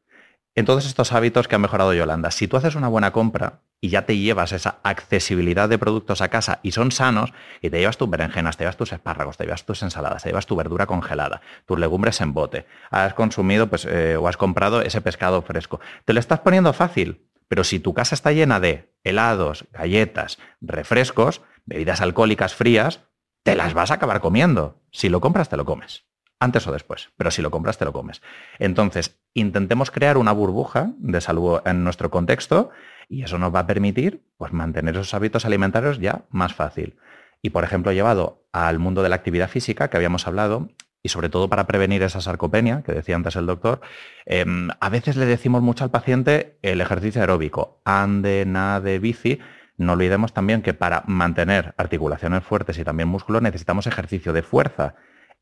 Entonces 0.55 0.89
estos 0.89 1.11
hábitos 1.11 1.49
que 1.49 1.57
ha 1.57 1.59
mejorado 1.59 1.93
Yolanda, 1.93 2.31
si 2.31 2.47
tú 2.47 2.57
haces 2.57 2.77
una 2.77 2.87
buena 2.87 3.11
compra 3.11 3.63
y 3.81 3.89
ya 3.89 4.07
te 4.07 4.17
llevas 4.17 4.53
esa 4.53 4.79
accesibilidad 4.85 5.69
de 5.69 5.77
productos 5.77 6.21
a 6.21 6.29
casa 6.29 6.61
y 6.63 6.71
son 6.71 6.93
sanos, 6.93 7.33
y 7.61 7.71
te 7.71 7.81
llevas 7.81 7.97
tus 7.97 8.09
berenjenas, 8.09 8.57
te 8.57 8.63
llevas 8.63 8.77
tus 8.77 8.93
espárragos, 8.93 9.37
te 9.37 9.47
llevas 9.47 9.67
tus 9.67 9.83
ensaladas, 9.83 10.23
te 10.23 10.29
llevas 10.29 10.47
tu 10.47 10.55
verdura 10.55 10.87
congelada, 10.87 11.41
tus 11.67 11.81
legumbres 11.81 12.21
en 12.21 12.35
bote, 12.35 12.67
has 12.93 13.15
consumido 13.15 13.67
pues, 13.67 13.85
eh, 13.85 14.17
o 14.17 14.29
has 14.29 14.37
comprado 14.37 14.81
ese 14.81 15.01
pescado 15.01 15.43
fresco, 15.43 15.81
te 16.05 16.13
lo 16.13 16.21
estás 16.21 16.39
poniendo 16.39 16.73
fácil, 16.73 17.21
pero 17.49 17.65
si 17.65 17.79
tu 17.79 17.95
casa 17.95 18.15
está 18.15 18.33
llena 18.33 18.61
de 18.61 18.93
helados, 19.05 19.67
galletas, 19.73 20.39
refrescos, 20.61 21.43
bebidas 21.67 22.01
alcohólicas 22.01 22.55
frías, 22.55 23.01
te 23.43 23.55
las 23.55 23.75
vas 23.75 23.91
a 23.91 23.95
acabar 23.95 24.21
comiendo. 24.21 24.81
Si 24.91 25.09
lo 25.09 25.21
compras, 25.21 25.49
te 25.49 25.57
lo 25.57 25.65
comes. 25.65 26.05
Antes 26.41 26.67
o 26.67 26.73
después, 26.73 27.11
pero 27.17 27.31
si 27.31 27.43
lo 27.43 27.51
compras, 27.51 27.79
te 27.79 27.85
lo 27.85 27.93
comes. 27.93 28.21
Entonces, 28.59 29.21
intentemos 29.35 29.91
crear 29.91 30.17
una 30.17 30.33
burbuja 30.33 30.93
de 30.99 31.21
salud 31.21 31.61
en 31.65 31.85
nuestro 31.85 32.11
contexto 32.11 32.71
y 33.09 33.23
eso 33.23 33.39
nos 33.39 33.55
va 33.55 33.61
a 33.61 33.67
permitir 33.67 34.27
pues, 34.37 34.53
mantener 34.53 34.95
esos 34.95 35.15
hábitos 35.15 35.45
alimentarios 35.45 36.01
ya 36.01 36.25
más 36.31 36.55
fácil. 36.55 36.97
Y, 37.41 37.51
por 37.51 37.65
ejemplo, 37.65 37.93
llevado 37.93 38.47
al 38.53 38.79
mundo 38.79 39.03
de 39.03 39.11
la 39.11 39.17
actividad 39.17 39.49
física, 39.49 39.89
que 39.89 39.97
habíamos 39.97 40.27
hablado, 40.27 40.71
y 41.05 41.11
sobre 41.11 41.29
todo 41.29 41.49
para 41.49 41.67
prevenir 41.67 42.03
esa 42.03 42.23
sarcopenia, 42.23 42.83
que 42.83 42.93
decía 42.93 43.15
antes 43.15 43.37
el 43.37 43.45
doctor, 43.45 43.83
em, 44.25 44.71
a 44.81 44.89
veces 44.89 45.17
le 45.17 45.27
decimos 45.27 45.63
mucho 45.63 45.85
al 45.85 45.91
paciente 45.91 46.57
el 46.63 46.81
ejercicio 46.81 47.21
aeróbico, 47.21 47.79
ande, 47.85 48.45
nade, 48.47 48.99
bici. 48.99 49.39
No 49.77 49.93
olvidemos 49.93 50.33
también 50.33 50.63
que 50.63 50.73
para 50.73 51.05
mantener 51.07 51.75
articulaciones 51.77 52.43
fuertes 52.43 52.79
y 52.79 52.85
también 52.85 53.11
músculos 53.11 53.43
necesitamos 53.43 53.87
ejercicio 53.87 54.33
de 54.33 54.43
fuerza. 54.43 54.95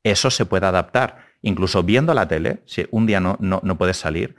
Eso 0.03 0.31
se 0.31 0.47
puede 0.47 0.67
adaptar. 0.67 1.19
Incluso 1.43 1.85
viendo 1.85 2.13
la 2.13 2.27
tele, 2.27 2.63
si 2.67 2.89
un 2.91 3.07
día 3.07 3.21
no, 3.21 3.37
no, 3.39 3.61
no 3.63 3.79
puedes 3.79 3.97
salir, 3.97 4.35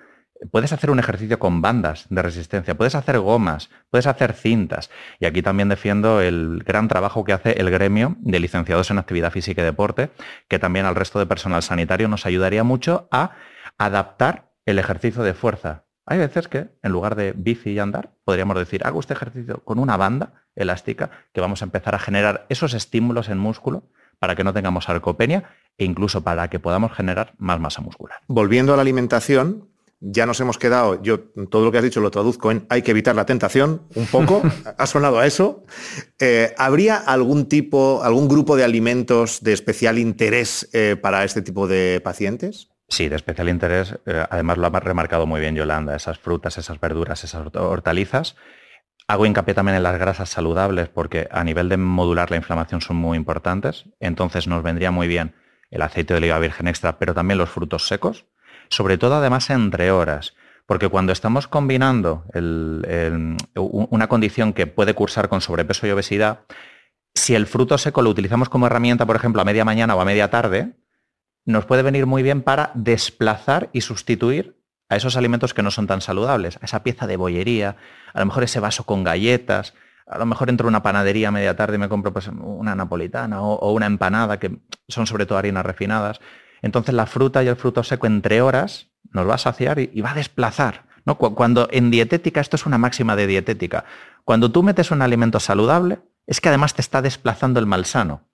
puedes 0.52 0.74
hacer 0.74 0.92
un 0.92 1.00
ejercicio 1.00 1.40
con 1.40 1.62
bandas 1.62 2.06
de 2.10 2.22
resistencia, 2.22 2.76
puedes 2.76 2.96
hacer 2.96 3.20
gomas, 3.20 3.70
puedes 3.90 4.08
hacer 4.08 4.34
cintas. 4.34 4.90
Y 5.20 5.26
aquí 5.26 5.42
también 5.42 5.70
defiendo 5.70 6.22
el 6.22 6.64
gran 6.66 6.88
trabajo 6.88 7.24
que 7.24 7.34
hace 7.34 7.60
el 7.60 7.70
gremio 7.70 8.16
de 8.20 8.40
licenciados 8.40 8.92
en 8.92 9.00
actividad 9.00 9.32
física 9.32 9.62
y 9.62 9.66
deporte, 9.66 10.12
que 10.48 10.60
también 10.60 10.86
al 10.86 10.96
resto 10.96 11.20
de 11.20 11.26
personal 11.26 11.64
sanitario 11.64 12.08
nos 12.08 12.26
ayudaría 12.26 12.64
mucho 12.64 13.08
a 13.12 13.32
adaptar 13.78 14.52
el 14.66 14.80
ejercicio 14.80 15.24
de 15.24 15.34
fuerza. 15.34 15.86
Hay 16.06 16.18
veces 16.18 16.48
que 16.48 16.68
en 16.82 16.92
lugar 16.92 17.16
de 17.16 17.34
bici 17.36 17.72
y 17.72 17.80
andar, 17.80 18.12
podríamos 18.26 18.58
decir, 18.58 18.86
hago 18.86 19.00
este 19.00 19.14
ejercicio 19.14 19.64
con 19.64 19.80
una 19.80 19.96
banda 19.96 20.34
elástica 20.56 21.12
que 21.34 21.42
vamos 21.42 21.62
a 21.62 21.66
empezar 21.66 21.96
a 21.96 22.00
generar 22.00 22.46
esos 22.50 22.74
estímulos 22.74 23.30
en 23.30 23.38
músculo 23.38 23.84
para 24.20 24.36
que 24.36 24.44
no 24.44 24.54
tengamos 24.54 24.86
sarcopenia 24.86 25.44
e 25.78 25.86
incluso 25.86 26.24
para 26.24 26.50
que 26.50 26.60
podamos 26.60 26.94
generar 26.94 27.34
más 27.38 27.60
masa 27.60 27.82
muscular. 27.82 28.20
Volviendo 28.28 28.74
a 28.74 28.76
la 28.76 28.82
alimentación, 28.82 29.70
ya 30.06 30.26
nos 30.26 30.40
hemos 30.42 30.58
quedado, 30.58 31.02
yo 31.02 31.22
todo 31.50 31.64
lo 31.64 31.72
que 31.72 31.78
has 31.78 31.84
dicho 31.84 32.02
lo 32.02 32.12
traduzco 32.12 32.52
en 32.52 32.66
hay 32.70 32.82
que 32.82 32.92
evitar 32.92 33.16
la 33.16 33.26
tentación, 33.26 33.84
un 33.96 34.06
poco, 34.08 34.42
ha 34.78 34.86
sonado 34.86 35.20
a 35.20 35.26
eso. 35.26 35.64
Eh, 36.20 36.54
¿Habría 36.58 36.98
algún 36.98 37.48
tipo, 37.48 38.04
algún 38.04 38.28
grupo 38.28 38.58
de 38.58 38.66
alimentos 38.66 39.42
de 39.42 39.54
especial 39.54 39.98
interés 39.98 40.70
eh, 40.74 40.98
para 41.02 41.24
este 41.24 41.42
tipo 41.42 41.68
de 41.68 42.02
pacientes? 42.04 42.70
Sí, 42.90 43.08
de 43.08 43.16
especial 43.16 43.48
interés, 43.48 43.98
eh, 44.06 44.26
además 44.30 44.58
lo 44.58 44.68
ha 44.68 44.80
remarcado 44.80 45.26
muy 45.26 45.40
bien 45.40 45.56
Yolanda, 45.56 45.96
esas 45.96 46.20
frutas, 46.20 46.58
esas 46.58 46.80
verduras, 46.82 47.24
esas 47.24 47.48
hortalizas. 47.56 48.36
Hago 49.08 49.26
hincapié 49.26 49.54
también 49.54 49.78
en 49.78 49.84
las 49.84 49.98
grasas 49.98 50.30
saludables 50.30 50.90
porque 50.90 51.28
a 51.32 51.44
nivel 51.44 51.70
de 51.70 51.78
modular 51.78 52.30
la 52.30 52.38
inflamación 52.38 52.82
son 52.82 52.98
muy 52.98 53.18
importantes, 53.18 53.86
entonces 54.00 54.48
nos 54.48 54.64
vendría 54.64 54.92
muy 54.92 55.08
bien 55.08 55.36
el 55.72 55.82
aceite 55.82 56.14
de 56.14 56.20
oliva 56.20 56.40
virgen 56.40 56.68
extra, 56.68 57.00
pero 57.00 57.14
también 57.14 57.38
los 57.38 57.50
frutos 57.50 57.88
secos, 57.88 58.28
sobre 58.76 58.98
todo 58.98 59.16
además 59.16 59.50
entre 59.50 59.92
horas, 59.92 60.36
porque 60.66 60.90
cuando 60.90 61.12
estamos 61.12 61.48
combinando 61.48 62.26
una 63.56 64.08
condición 64.08 64.54
que 64.54 64.68
puede 64.68 64.94
cursar 64.94 65.30
con 65.30 65.42
sobrepeso 65.42 65.88
y 65.88 65.92
obesidad, 65.92 66.42
si 67.16 67.36
el 67.36 67.48
fruto 67.48 67.78
seco 67.78 68.02
lo 68.02 68.10
utilizamos 68.10 68.50
como 68.50 68.68
herramienta, 68.68 69.06
por 69.06 69.16
ejemplo, 69.16 69.42
a 69.42 69.46
media 69.46 69.66
mañana 69.66 69.96
o 69.96 70.02
a 70.02 70.06
media 70.06 70.30
tarde, 70.30 70.74
nos 71.46 71.66
puede 71.66 71.84
venir 71.84 72.06
muy 72.06 72.24
bien 72.24 72.42
para 72.42 72.72
desplazar 72.74 73.70
y 73.74 73.82
sustituir 73.82 74.58
a 74.90 74.96
esos 74.96 75.18
alimentos 75.18 75.54
que 75.54 75.64
no 75.64 75.72
son 75.72 75.88
tan 75.88 76.02
saludables, 76.02 76.58
a 76.62 76.66
esa 76.66 76.84
pieza 76.84 77.08
de 77.08 77.18
bollería, 77.18 77.76
a 78.14 78.20
lo 78.20 78.26
mejor 78.26 78.44
ese 78.44 78.60
vaso 78.60 78.86
con 78.86 79.04
galletas, 79.04 79.74
a 80.06 80.18
lo 80.18 80.26
mejor 80.26 80.50
entro 80.50 80.68
a 80.68 80.70
una 80.70 80.84
panadería 80.84 81.30
a 81.30 81.32
media 81.32 81.56
tarde 81.56 81.76
y 81.76 81.80
me 81.80 81.90
compro 81.90 82.14
pues, 82.14 82.28
una 82.28 82.76
napolitana 82.76 83.42
o, 83.42 83.72
una 83.72 83.86
empanada, 83.86 84.40
que 84.40 84.60
son 84.88 85.08
sobre 85.08 85.26
todo 85.26 85.38
harinas 85.38 85.66
refinadas. 85.66 86.20
Entonces 86.64 86.96
la 86.96 87.06
fruta 87.06 87.44
y 87.44 87.48
el 87.48 87.56
fruto 87.56 87.84
seco 87.84 88.08
entre 88.08 88.42
horas 88.42 88.88
nos 89.12 89.30
va 89.30 89.36
a 89.36 89.38
saciar 89.38 89.78
y, 89.80 90.02
va 90.02 90.12
a 90.12 90.16
desplazar. 90.16 90.86
¿no? 91.06 91.18
Cuando 91.18 91.68
en 91.70 91.92
dietética, 91.92 92.42
esto 92.42 92.56
es 92.56 92.66
una 92.66 92.80
máxima 92.80 93.16
de 93.16 93.28
dietética, 93.28 93.86
cuando 94.24 94.52
tú 94.52 94.64
metes 94.64 94.90
un 94.90 95.02
alimento 95.02 95.40
saludable, 95.40 96.00
es 96.26 96.40
que 96.40 96.48
además 96.50 96.74
te 96.74 96.82
está 96.82 97.02
desplazando 97.02 97.60
el 97.60 97.68
malsano. 97.68 98.30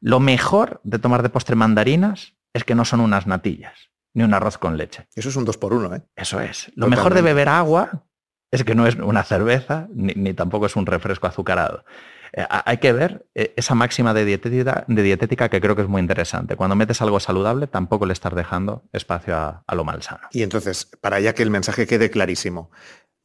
Lo 0.00 0.20
mejor 0.20 0.80
de 0.84 0.98
tomar 0.98 1.22
de 1.22 1.30
postre 1.30 1.56
mandarinas 1.56 2.34
es 2.52 2.64
que 2.64 2.74
no 2.74 2.84
son 2.84 3.00
unas 3.00 3.26
natillas, 3.26 3.90
ni 4.12 4.22
un 4.22 4.34
arroz 4.34 4.58
con 4.58 4.76
leche. 4.76 5.08
Eso 5.14 5.30
es 5.30 5.36
un 5.36 5.46
dos 5.46 5.56
por 5.56 5.72
uno, 5.72 5.94
¿eh? 5.94 6.02
Eso 6.14 6.40
es. 6.40 6.70
Lo 6.76 6.88
mejor 6.88 7.14
de 7.14 7.22
beber 7.22 7.48
agua 7.48 8.04
es 8.50 8.64
que 8.64 8.74
no 8.74 8.86
es 8.86 8.96
una 8.96 9.22
cerveza, 9.22 9.88
ni 9.94 10.34
tampoco 10.34 10.66
es 10.66 10.76
un 10.76 10.84
refresco 10.84 11.26
azucarado. 11.26 11.84
Eh, 12.32 12.46
hay 12.48 12.78
que 12.78 12.92
ver 12.92 13.26
eh, 13.34 13.52
esa 13.56 13.74
máxima 13.74 14.14
de 14.14 14.24
dietética, 14.24 14.84
de 14.88 15.02
dietética 15.02 15.48
que 15.48 15.60
creo 15.60 15.76
que 15.76 15.82
es 15.82 15.88
muy 15.88 16.00
interesante. 16.00 16.56
Cuando 16.56 16.76
metes 16.76 17.02
algo 17.02 17.20
saludable, 17.20 17.66
tampoco 17.66 18.06
le 18.06 18.12
estás 18.12 18.34
dejando 18.34 18.84
espacio 18.92 19.36
a, 19.36 19.64
a 19.66 19.74
lo 19.74 19.84
malsano. 19.84 20.28
Y 20.32 20.42
entonces, 20.42 20.90
para 21.00 21.20
ya 21.20 21.34
que 21.34 21.42
el 21.42 21.50
mensaje 21.50 21.86
quede 21.86 22.10
clarísimo, 22.10 22.70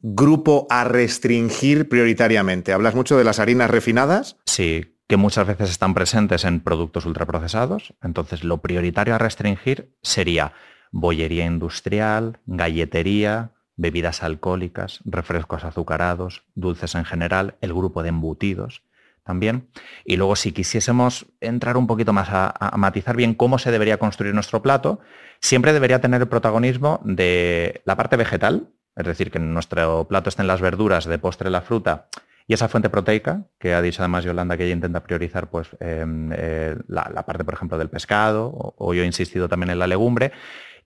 grupo 0.00 0.66
a 0.70 0.84
restringir 0.84 1.88
prioritariamente. 1.88 2.72
¿Hablas 2.72 2.94
mucho 2.94 3.16
de 3.16 3.24
las 3.24 3.38
harinas 3.38 3.70
refinadas? 3.70 4.36
Sí, 4.44 4.98
que 5.08 5.16
muchas 5.16 5.46
veces 5.46 5.70
están 5.70 5.94
presentes 5.94 6.44
en 6.44 6.60
productos 6.60 7.06
ultraprocesados. 7.06 7.94
Entonces, 8.02 8.44
lo 8.44 8.58
prioritario 8.58 9.14
a 9.14 9.18
restringir 9.18 9.96
sería 10.02 10.52
bollería 10.92 11.46
industrial, 11.46 12.40
galletería, 12.46 13.52
bebidas 13.76 14.22
alcohólicas, 14.22 15.00
refrescos 15.04 15.64
azucarados, 15.64 16.44
dulces 16.54 16.94
en 16.94 17.04
general, 17.04 17.56
el 17.60 17.72
grupo 17.72 18.02
de 18.02 18.10
embutidos 18.10 18.82
también. 19.28 19.68
Y 20.06 20.16
luego 20.16 20.36
si 20.36 20.52
quisiésemos 20.52 21.26
entrar 21.42 21.76
un 21.76 21.86
poquito 21.86 22.14
más 22.14 22.28
a, 22.30 22.72
matizar 22.78 23.14
bien 23.14 23.34
cómo 23.34 23.58
se 23.58 23.70
debería 23.70 23.98
construir 23.98 24.32
nuestro 24.32 24.62
plato, 24.62 25.00
siempre 25.38 25.74
debería 25.74 26.00
tener 26.00 26.22
el 26.22 26.28
protagonismo 26.28 26.98
de 27.04 27.82
la 27.84 27.94
parte 27.94 28.16
vegetal, 28.16 28.70
es 28.96 29.06
decir, 29.06 29.30
que 29.30 29.36
en 29.36 29.52
nuestro 29.52 30.08
plato 30.08 30.30
estén 30.30 30.46
las 30.46 30.62
verduras, 30.62 31.04
de 31.04 31.18
postre 31.18 31.50
la 31.50 31.60
fruta 31.60 32.08
y 32.46 32.54
esa 32.54 32.68
fuente 32.68 32.88
proteica, 32.88 33.42
que 33.58 33.74
ha 33.74 33.82
dicho 33.82 34.00
además 34.00 34.24
Yolanda 34.24 34.56
que 34.56 34.64
ella 34.64 34.72
intenta 34.72 35.04
priorizar 35.04 35.50
pues, 35.50 35.68
em, 35.78 36.30
eh, 36.32 36.74
la, 36.88 37.26
parte, 37.26 37.44
por 37.44 37.52
ejemplo, 37.52 37.76
del 37.76 37.90
pescado, 37.90 38.50
o, 38.54 38.94
yo 38.94 39.02
he 39.02 39.06
insistido 39.06 39.46
también 39.46 39.68
en 39.68 39.78
la 39.78 39.86
legumbre, 39.86 40.32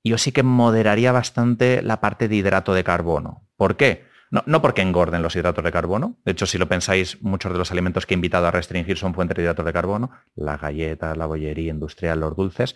yo 0.03 0.19
sí 0.19 0.33
que 0.33 0.43
moderaría 0.43 1.13
bastante 1.13 1.81
la 1.81 2.01
parte 2.01 2.27
de 2.27 2.35
hidrato 2.35 2.75
de 2.75 2.83
carbono. 2.83 3.47
¿Por 3.57 3.77
qué? 3.77 4.05
No, 4.33 4.63
porque 4.63 4.81
engorden 4.81 5.21
los 5.21 5.37
hidratos 5.37 5.63
de 5.63 5.71
carbono. 5.71 6.17
De 6.25 6.33
hecho, 6.33 6.47
si 6.47 6.57
lo 6.57 6.67
pensáis, 6.67 7.21
muchos 7.21 7.53
de 7.53 7.59
los 7.59 7.71
alimentos 7.71 8.07
que 8.07 8.15
he 8.15 8.17
invitado 8.17 8.47
a 8.47 8.51
restringir 8.51 8.97
son 8.97 9.13
fuentes 9.13 9.37
de 9.37 9.43
hidratos 9.43 9.67
de 9.67 9.73
carbono, 9.75 10.11
la 10.35 10.57
galleta, 10.57 11.15
la 11.15 11.27
bollería 11.27 11.71
industrial, 11.71 12.21
los 12.21 12.35
dulces, 12.35 12.75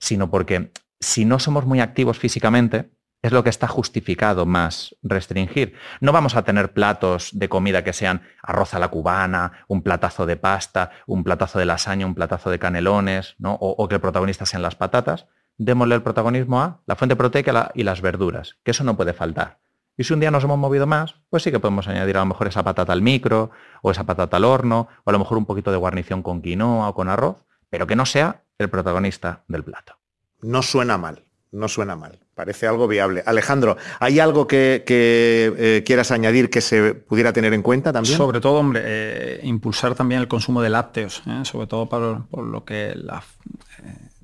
sino 0.00 0.32
porque 0.32 0.72
si 0.98 1.24
no 1.24 1.38
somos 1.38 1.64
muy 1.64 1.78
activos 1.78 2.18
físicamente, 2.18 2.90
es 3.22 3.30
lo 3.30 3.44
que 3.44 3.50
está 3.50 3.68
justificado 3.68 4.46
más 4.46 4.96
restringir. 5.04 5.74
No 6.00 6.10
vamos 6.10 6.34
a 6.34 6.42
tener 6.42 6.72
platos 6.72 7.30
de 7.32 7.48
comida 7.48 7.84
que 7.84 7.92
sean 7.92 8.22
arroz 8.42 8.74
a 8.74 8.80
la 8.80 8.88
cubana, 8.88 9.64
un 9.68 9.82
platazo 9.82 10.26
de 10.26 10.36
pasta, 10.36 10.90
un 11.06 11.22
platazo 11.22 11.60
de 11.60 11.66
lasaña, 11.66 12.04
un 12.04 12.16
platazo 12.16 12.50
de 12.50 12.58
canelones, 12.58 13.36
¿no? 13.38 13.54
o, 13.54 13.70
o 13.70 13.88
que 13.88 13.94
el 13.94 14.00
protagonista 14.00 14.44
sean 14.44 14.62
las 14.62 14.74
patatas. 14.74 15.26
Démosle 15.56 15.94
el 15.94 16.02
protagonismo 16.02 16.60
a 16.60 16.82
la 16.84 16.96
fuente 16.96 17.14
proteica 17.14 17.70
y 17.74 17.84
las 17.84 18.00
verduras, 18.00 18.58
que 18.64 18.72
eso 18.72 18.82
no 18.82 18.96
puede 18.96 19.12
faltar. 19.12 19.58
Y 19.98 20.04
si 20.04 20.12
un 20.12 20.20
día 20.20 20.30
nos 20.30 20.44
hemos 20.44 20.58
movido 20.58 20.86
más, 20.86 21.14
pues 21.30 21.42
sí 21.42 21.50
que 21.50 21.58
podemos 21.58 21.88
añadir 21.88 22.16
a 22.16 22.20
lo 22.20 22.26
mejor 22.26 22.48
esa 22.48 22.62
patata 22.62 22.92
al 22.92 23.00
micro, 23.00 23.50
o 23.82 23.90
esa 23.90 24.04
patata 24.04 24.36
al 24.36 24.44
horno, 24.44 24.88
o 25.04 25.10
a 25.10 25.12
lo 25.12 25.18
mejor 25.18 25.38
un 25.38 25.46
poquito 25.46 25.70
de 25.70 25.78
guarnición 25.78 26.22
con 26.22 26.42
quinoa 26.42 26.90
o 26.90 26.94
con 26.94 27.08
arroz, 27.08 27.36
pero 27.70 27.86
que 27.86 27.96
no 27.96 28.04
sea 28.04 28.42
el 28.58 28.68
protagonista 28.68 29.44
del 29.48 29.64
plato. 29.64 29.94
No 30.42 30.62
suena 30.62 30.98
mal, 30.98 31.22
no 31.50 31.68
suena 31.68 31.96
mal. 31.96 32.18
Parece 32.34 32.66
algo 32.66 32.86
viable. 32.86 33.22
Alejandro, 33.24 33.78
¿hay 33.98 34.20
algo 34.20 34.46
que, 34.46 34.84
eh, 34.86 35.82
quieras 35.86 36.10
añadir 36.10 36.50
que 36.50 36.60
se 36.60 36.92
pudiera 36.92 37.32
tener 37.32 37.54
en 37.54 37.62
cuenta 37.62 37.94
también? 37.94 38.18
Sobre 38.18 38.40
todo, 38.40 38.58
hombre, 38.58 38.82
eh, 38.84 39.40
impulsar 39.44 39.94
también 39.94 40.20
el 40.20 40.28
consumo 40.28 40.60
de 40.60 40.68
lácteos, 40.68 41.22
¿eh? 41.26 41.40
sobre 41.44 41.66
todo 41.66 41.88
por, 41.88 42.44
lo 42.44 42.64
que 42.66 42.94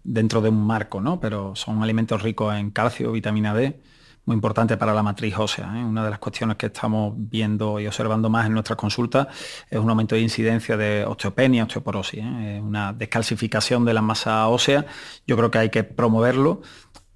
dentro 0.04 0.42
de 0.42 0.50
un 0.50 0.66
marco, 0.66 1.00
¿no? 1.00 1.18
Pero 1.18 1.56
son 1.56 1.82
alimentos 1.82 2.20
ricos 2.20 2.54
en 2.54 2.70
calcio, 2.70 3.12
vitamina 3.12 3.54
D 3.54 3.80
muy 4.24 4.34
importante 4.34 4.76
para 4.76 4.94
la 4.94 5.02
matriz 5.02 5.36
ósea. 5.36 5.72
¿eh? 5.76 5.84
Una 5.84 6.04
de 6.04 6.10
las 6.10 6.18
cuestiones 6.18 6.56
que 6.56 6.66
estamos 6.66 7.14
viendo 7.16 7.80
y 7.80 7.86
observando 7.86 8.30
más 8.30 8.46
en 8.46 8.52
nuestras 8.52 8.76
consultas 8.76 9.26
es 9.68 9.78
un 9.78 9.90
aumento 9.90 10.14
de 10.14 10.20
incidencia 10.20 10.76
de 10.76 11.04
osteopenia, 11.04 11.64
osteoporosis, 11.64 12.20
¿eh? 12.22 12.60
una 12.62 12.92
descalcificación 12.92 13.84
de 13.84 13.94
la 13.94 14.02
masa 14.02 14.46
ósea. 14.48 14.86
Yo 15.26 15.36
creo 15.36 15.50
que 15.50 15.58
hay 15.58 15.70
que 15.70 15.82
promoverlo. 15.82 16.62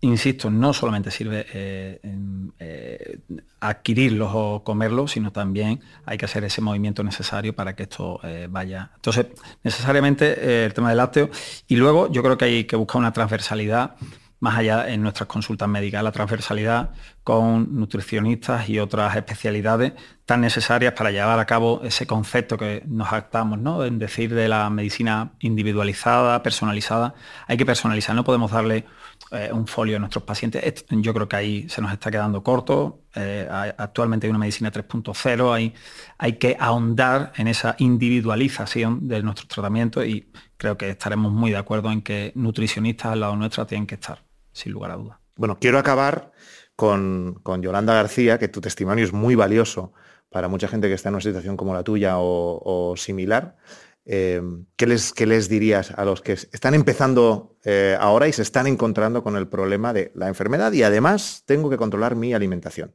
Insisto, 0.01 0.51
no 0.51 0.73
solamente 0.73 1.11
sirve 1.11 1.47
eh, 1.53 3.19
adquirirlos 3.61 4.31
o 4.35 4.63
comerlos, 4.63 5.13
sino 5.13 5.33
también 5.33 5.81
hay 6.05 6.19
que 6.19 6.27
hacer 6.27 6.45
ese 6.45 6.61
movimiento 6.61 7.03
necesario 7.03 7.57
para 7.57 7.75
que 7.75 7.85
esto 7.85 8.21
vaya. 8.51 8.91
Entonces, 8.97 9.27
necesariamente 9.65 10.67
el 10.67 10.75
tema 10.75 10.91
del 10.91 10.99
lácteo. 10.99 11.31
Y 11.67 11.77
luego 11.77 12.13
yo 12.13 12.23
creo 12.23 12.37
que 12.37 12.45
hay 12.45 12.65
que 12.65 12.77
buscar 12.77 13.01
una 13.01 13.13
transversalidad 13.13 13.97
más 14.41 14.59
allá 14.59 14.89
en 14.89 15.03
nuestras 15.03 15.29
consultas 15.29 15.69
médicas, 15.69 16.03
la 16.03 16.13
transversalidad 16.13 16.91
con 17.25 17.79
nutricionistas 17.79 18.69
y 18.69 18.79
otras 18.79 19.17
especialidades 19.17 19.95
tan 20.27 20.41
necesarias 20.41 20.93
para 20.93 21.11
llevar 21.11 21.39
a 21.39 21.47
cabo 21.47 21.81
ese 21.85 22.07
concepto 22.07 22.59
que 22.59 22.83
nos 22.87 23.13
actamos, 23.13 23.59
¿no? 23.59 23.85
En 23.85 23.99
decir 23.99 24.35
de 24.35 24.49
la 24.49 24.69
medicina 24.71 25.33
individualizada, 25.41 26.43
personalizada. 26.43 27.15
Hay 27.47 27.57
que 27.57 27.65
personalizar, 27.65 28.15
no 28.15 28.25
podemos 28.25 28.51
darle 28.51 28.85
eh, 29.31 29.51
un 29.53 29.67
folio 29.67 29.97
a 29.97 29.99
nuestros 30.01 30.25
pacientes. 30.25 30.85
Yo 30.91 31.15
creo 31.15 31.29
que 31.29 31.37
ahí 31.37 31.69
se 31.69 31.81
nos 31.81 31.93
está 31.93 32.11
quedando 32.11 32.43
corto. 32.43 33.03
Eh, 33.15 33.49
actualmente 33.79 34.27
hay 34.27 34.31
una 34.31 34.39
medicina 34.39 34.71
3.0, 34.71 35.55
hay, 35.55 35.75
hay 36.19 36.35
que 36.35 36.57
ahondar 36.61 37.33
en 37.37 37.49
esa 37.49 37.77
individualización 37.79 39.09
de 39.09 39.23
nuestros 39.23 39.49
tratamientos 39.49 40.05
y 40.07 40.31
creo 40.57 40.77
que 40.77 40.91
estaremos 40.91 41.33
muy 41.33 41.53
de 41.53 41.57
acuerdo 41.59 41.91
en 41.91 42.03
que 42.03 42.33
nutricionistas 42.35 43.13
al 43.13 43.21
lado 43.21 43.37
nuestra 43.37 43.67
tienen 43.67 43.87
que 43.87 43.95
estar 43.95 44.26
sin 44.57 44.73
lugar 44.73 44.91
a 44.91 44.97
duda. 44.97 45.21
Bueno, 45.37 45.59
quiero 45.61 45.79
acabar 45.79 46.33
con, 46.75 47.43
Yolanda 47.61 47.95
García, 47.95 48.39
que 48.39 48.49
tu 48.49 48.61
testimonio 48.61 49.05
es 49.05 49.13
muy 49.13 49.35
valioso 49.35 49.93
para 50.31 50.49
mucha 50.49 50.67
gente 50.67 50.89
que 50.89 50.95
está 50.95 51.11
en 51.11 51.17
una 51.17 51.23
situación 51.23 51.57
como 51.57 51.75
la 51.75 51.83
tuya 51.83 52.15
o, 52.17 52.95
similar. 52.97 53.57
Eh, 54.05 54.41
¿qué, 54.77 54.87
les, 54.87 55.13
¿qué, 55.13 55.27
les, 55.27 55.49
dirías 55.49 55.91
a 55.91 56.05
los 56.05 56.23
que 56.23 56.33
están 56.33 56.75
empezando 56.75 57.57
eh, 57.65 57.97
ahora 57.99 58.29
y 58.29 58.33
se 58.33 58.43
están 58.43 58.67
encontrando 58.67 59.23
con 59.23 59.37
el 59.37 59.49
problema 59.49 59.93
de 59.93 60.13
la 60.15 60.29
enfermedad 60.29 60.73
y 60.73 60.85
además 60.85 61.43
tengo 61.45 61.69
que 61.71 61.77
controlar 61.77 62.15
mi 62.15 62.33
alimentación? 62.33 62.95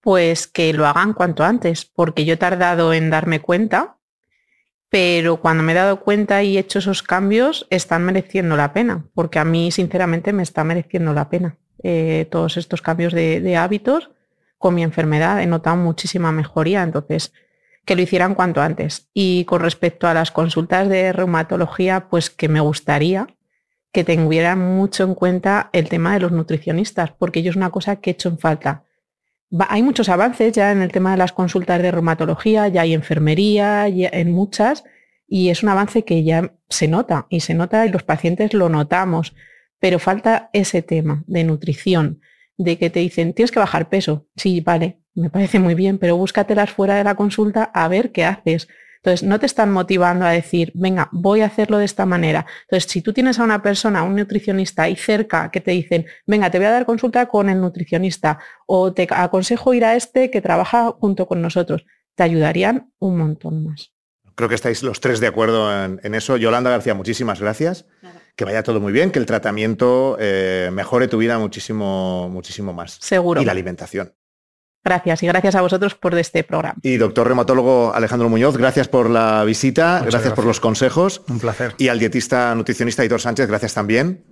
Pues 0.00 0.46
que 0.46 0.72
lo 0.72 0.86
hagan 0.86 1.12
cuanto 1.12 1.44
antes, 1.44 1.86
porque 1.86 2.24
yo 2.24 2.34
he 2.34 2.36
tardado 2.38 2.92
en 2.92 3.10
darme 3.10 3.40
cuenta 3.40 3.97
pero 4.90 5.40
cuando 5.40 5.62
me 5.62 5.72
he 5.72 5.74
dado 5.74 6.00
cuenta 6.00 6.42
y 6.42 6.56
he 6.56 6.60
hecho 6.60 6.78
esos 6.78 7.02
cambios, 7.02 7.66
están 7.70 8.04
mereciendo 8.04 8.56
la 8.56 8.72
pena, 8.72 9.04
porque 9.14 9.38
a 9.38 9.44
mí 9.44 9.70
sinceramente 9.70 10.32
me 10.32 10.42
está 10.42 10.64
mereciendo 10.64 11.12
la 11.12 11.28
pena 11.28 11.58
eh, 11.82 12.26
todos 12.30 12.56
estos 12.56 12.82
cambios 12.82 13.12
de, 13.12 13.56
hábitos 13.56 14.10
con 14.56 14.74
mi 14.74 14.82
enfermedad. 14.82 15.42
He 15.42 15.46
notado 15.46 15.76
muchísima 15.76 16.32
mejoría, 16.32 16.82
entonces 16.82 17.32
que 17.84 17.96
lo 17.96 18.02
hicieran 18.02 18.34
cuanto 18.34 18.60
antes. 18.60 19.08
Y 19.14 19.44
con 19.44 19.60
respecto 19.60 20.08
a 20.08 20.14
las 20.14 20.30
consultas 20.30 20.88
de 20.88 21.12
reumatología, 21.12 22.08
pues 22.08 22.30
que 22.30 22.48
me 22.48 22.60
gustaría 22.60 23.28
que 23.92 24.04
tuvieran 24.04 24.58
mucho 24.58 25.04
en 25.04 25.14
cuenta 25.14 25.70
el 25.72 25.88
tema 25.88 26.12
de 26.12 26.20
los 26.20 26.32
nutricionistas, 26.32 27.12
porque 27.12 27.42
yo 27.42 27.50
es 27.50 27.56
una 27.56 27.70
cosa 27.70 27.96
que 27.96 28.10
he 28.10 28.12
hecho 28.12 28.28
en 28.28 28.38
falta 28.38 28.84
hay 29.68 29.82
muchos 29.82 30.08
avances 30.08 30.52
ya 30.52 30.72
en 30.72 30.82
el 30.82 30.92
tema 30.92 31.12
de 31.12 31.16
las 31.16 31.32
consultas 31.32 31.80
de 31.80 31.90
reumatología, 31.90 32.68
ya 32.68 32.82
hay 32.82 32.94
enfermería, 32.94 33.86
en 33.88 34.32
muchas, 34.32 34.84
y 35.26 35.50
es 35.50 35.62
un 35.62 35.68
avance 35.68 36.04
que 36.04 36.24
ya 36.24 36.54
se 36.68 36.88
nota, 36.88 37.26
y 37.30 37.40
se 37.40 37.54
nota 37.54 37.86
y 37.86 37.90
los 37.90 38.02
pacientes 38.02 38.54
lo 38.54 38.68
notamos, 38.68 39.34
pero 39.78 39.98
falta 39.98 40.50
ese 40.52 40.82
tema 40.82 41.24
de 41.26 41.44
nutrición, 41.44 42.20
de 42.56 42.76
que 42.76 42.90
te 42.90 43.00
dicen, 43.00 43.32
tienes 43.32 43.52
que 43.52 43.60
bajar 43.60 43.88
peso. 43.88 44.26
Sí, 44.36 44.60
vale, 44.60 44.98
me 45.14 45.30
parece 45.30 45.58
muy 45.58 45.74
bien, 45.74 45.98
pero 45.98 46.16
búscatelas 46.16 46.70
fuera 46.70 46.96
de 46.96 47.04
la 47.04 47.14
consulta 47.14 47.64
a 47.64 47.88
ver 47.88 48.12
qué 48.12 48.24
haces. 48.24 48.68
Entonces, 48.98 49.26
no 49.26 49.38
te 49.38 49.46
están 49.46 49.72
motivando 49.72 50.24
a 50.26 50.30
decir, 50.30 50.72
venga, 50.74 51.08
voy 51.12 51.40
a 51.40 51.46
hacerlo 51.46 51.78
de 51.78 51.84
esta 51.84 52.06
manera. 52.06 52.46
Entonces, 52.62 52.90
si 52.90 53.02
tú 53.02 53.12
tienes 53.12 53.38
a 53.38 53.44
una 53.44 53.62
persona, 53.62 54.00
a 54.00 54.02
un 54.02 54.16
nutricionista 54.16 54.82
ahí 54.82 54.96
cerca 54.96 55.50
que 55.50 55.60
te 55.60 55.70
dicen, 55.70 56.06
venga, 56.26 56.50
te 56.50 56.58
voy 56.58 56.66
a 56.66 56.70
dar 56.70 56.86
consulta 56.86 57.26
con 57.26 57.48
el 57.48 57.60
nutricionista 57.60 58.38
o 58.66 58.92
te 58.92 59.06
aconsejo 59.10 59.74
ir 59.74 59.84
a 59.84 59.94
este 59.94 60.30
que 60.30 60.40
trabaja 60.40 60.90
junto 61.00 61.26
con 61.26 61.40
nosotros, 61.40 61.84
te 62.14 62.22
ayudarían 62.24 62.92
un 62.98 63.18
montón 63.18 63.64
más. 63.64 63.92
Creo 64.34 64.48
que 64.48 64.54
estáis 64.54 64.82
los 64.82 65.00
tres 65.00 65.18
de 65.18 65.26
acuerdo 65.26 65.68
en, 65.84 66.14
eso. 66.14 66.36
Yolanda 66.36 66.70
García, 66.70 66.94
muchísimas 66.94 67.40
gracias. 67.40 67.86
Que 68.36 68.44
vaya 68.44 68.62
todo 68.62 68.78
muy 68.78 68.92
bien, 68.92 69.10
que 69.10 69.18
el 69.18 69.26
tratamiento 69.26 70.16
eh, 70.20 70.70
mejore 70.72 71.08
tu 71.08 71.18
vida 71.18 71.38
muchísimo, 71.40 72.28
muchísimo 72.28 72.72
más. 72.72 72.98
Seguro. 73.00 73.42
Y 73.42 73.44
la 73.44 73.50
alimentación. 73.50 74.14
Gracias 74.88 75.22
y 75.22 75.26
gracias 75.26 75.54
a 75.54 75.60
vosotros 75.60 75.94
por 75.94 76.18
este 76.18 76.42
programa. 76.44 76.78
Y 76.80 76.96
doctor 76.96 77.26
reumatólogo 77.26 77.92
Alejandro 77.94 78.30
Muñoz, 78.30 78.56
gracias 78.56 78.88
por 78.88 79.10
la 79.10 79.44
visita, 79.44 80.02
gracias, 80.02 80.32
por 80.32 80.46
los 80.46 80.60
consejos. 80.60 81.20
Un 81.28 81.38
placer. 81.38 81.74
Y 81.76 81.88
al 81.88 81.98
dietista 81.98 82.54
nutricionista 82.54 83.04
Hitor 83.04 83.20
Sánchez, 83.20 83.48
gracias 83.48 83.74
también. 83.74 84.24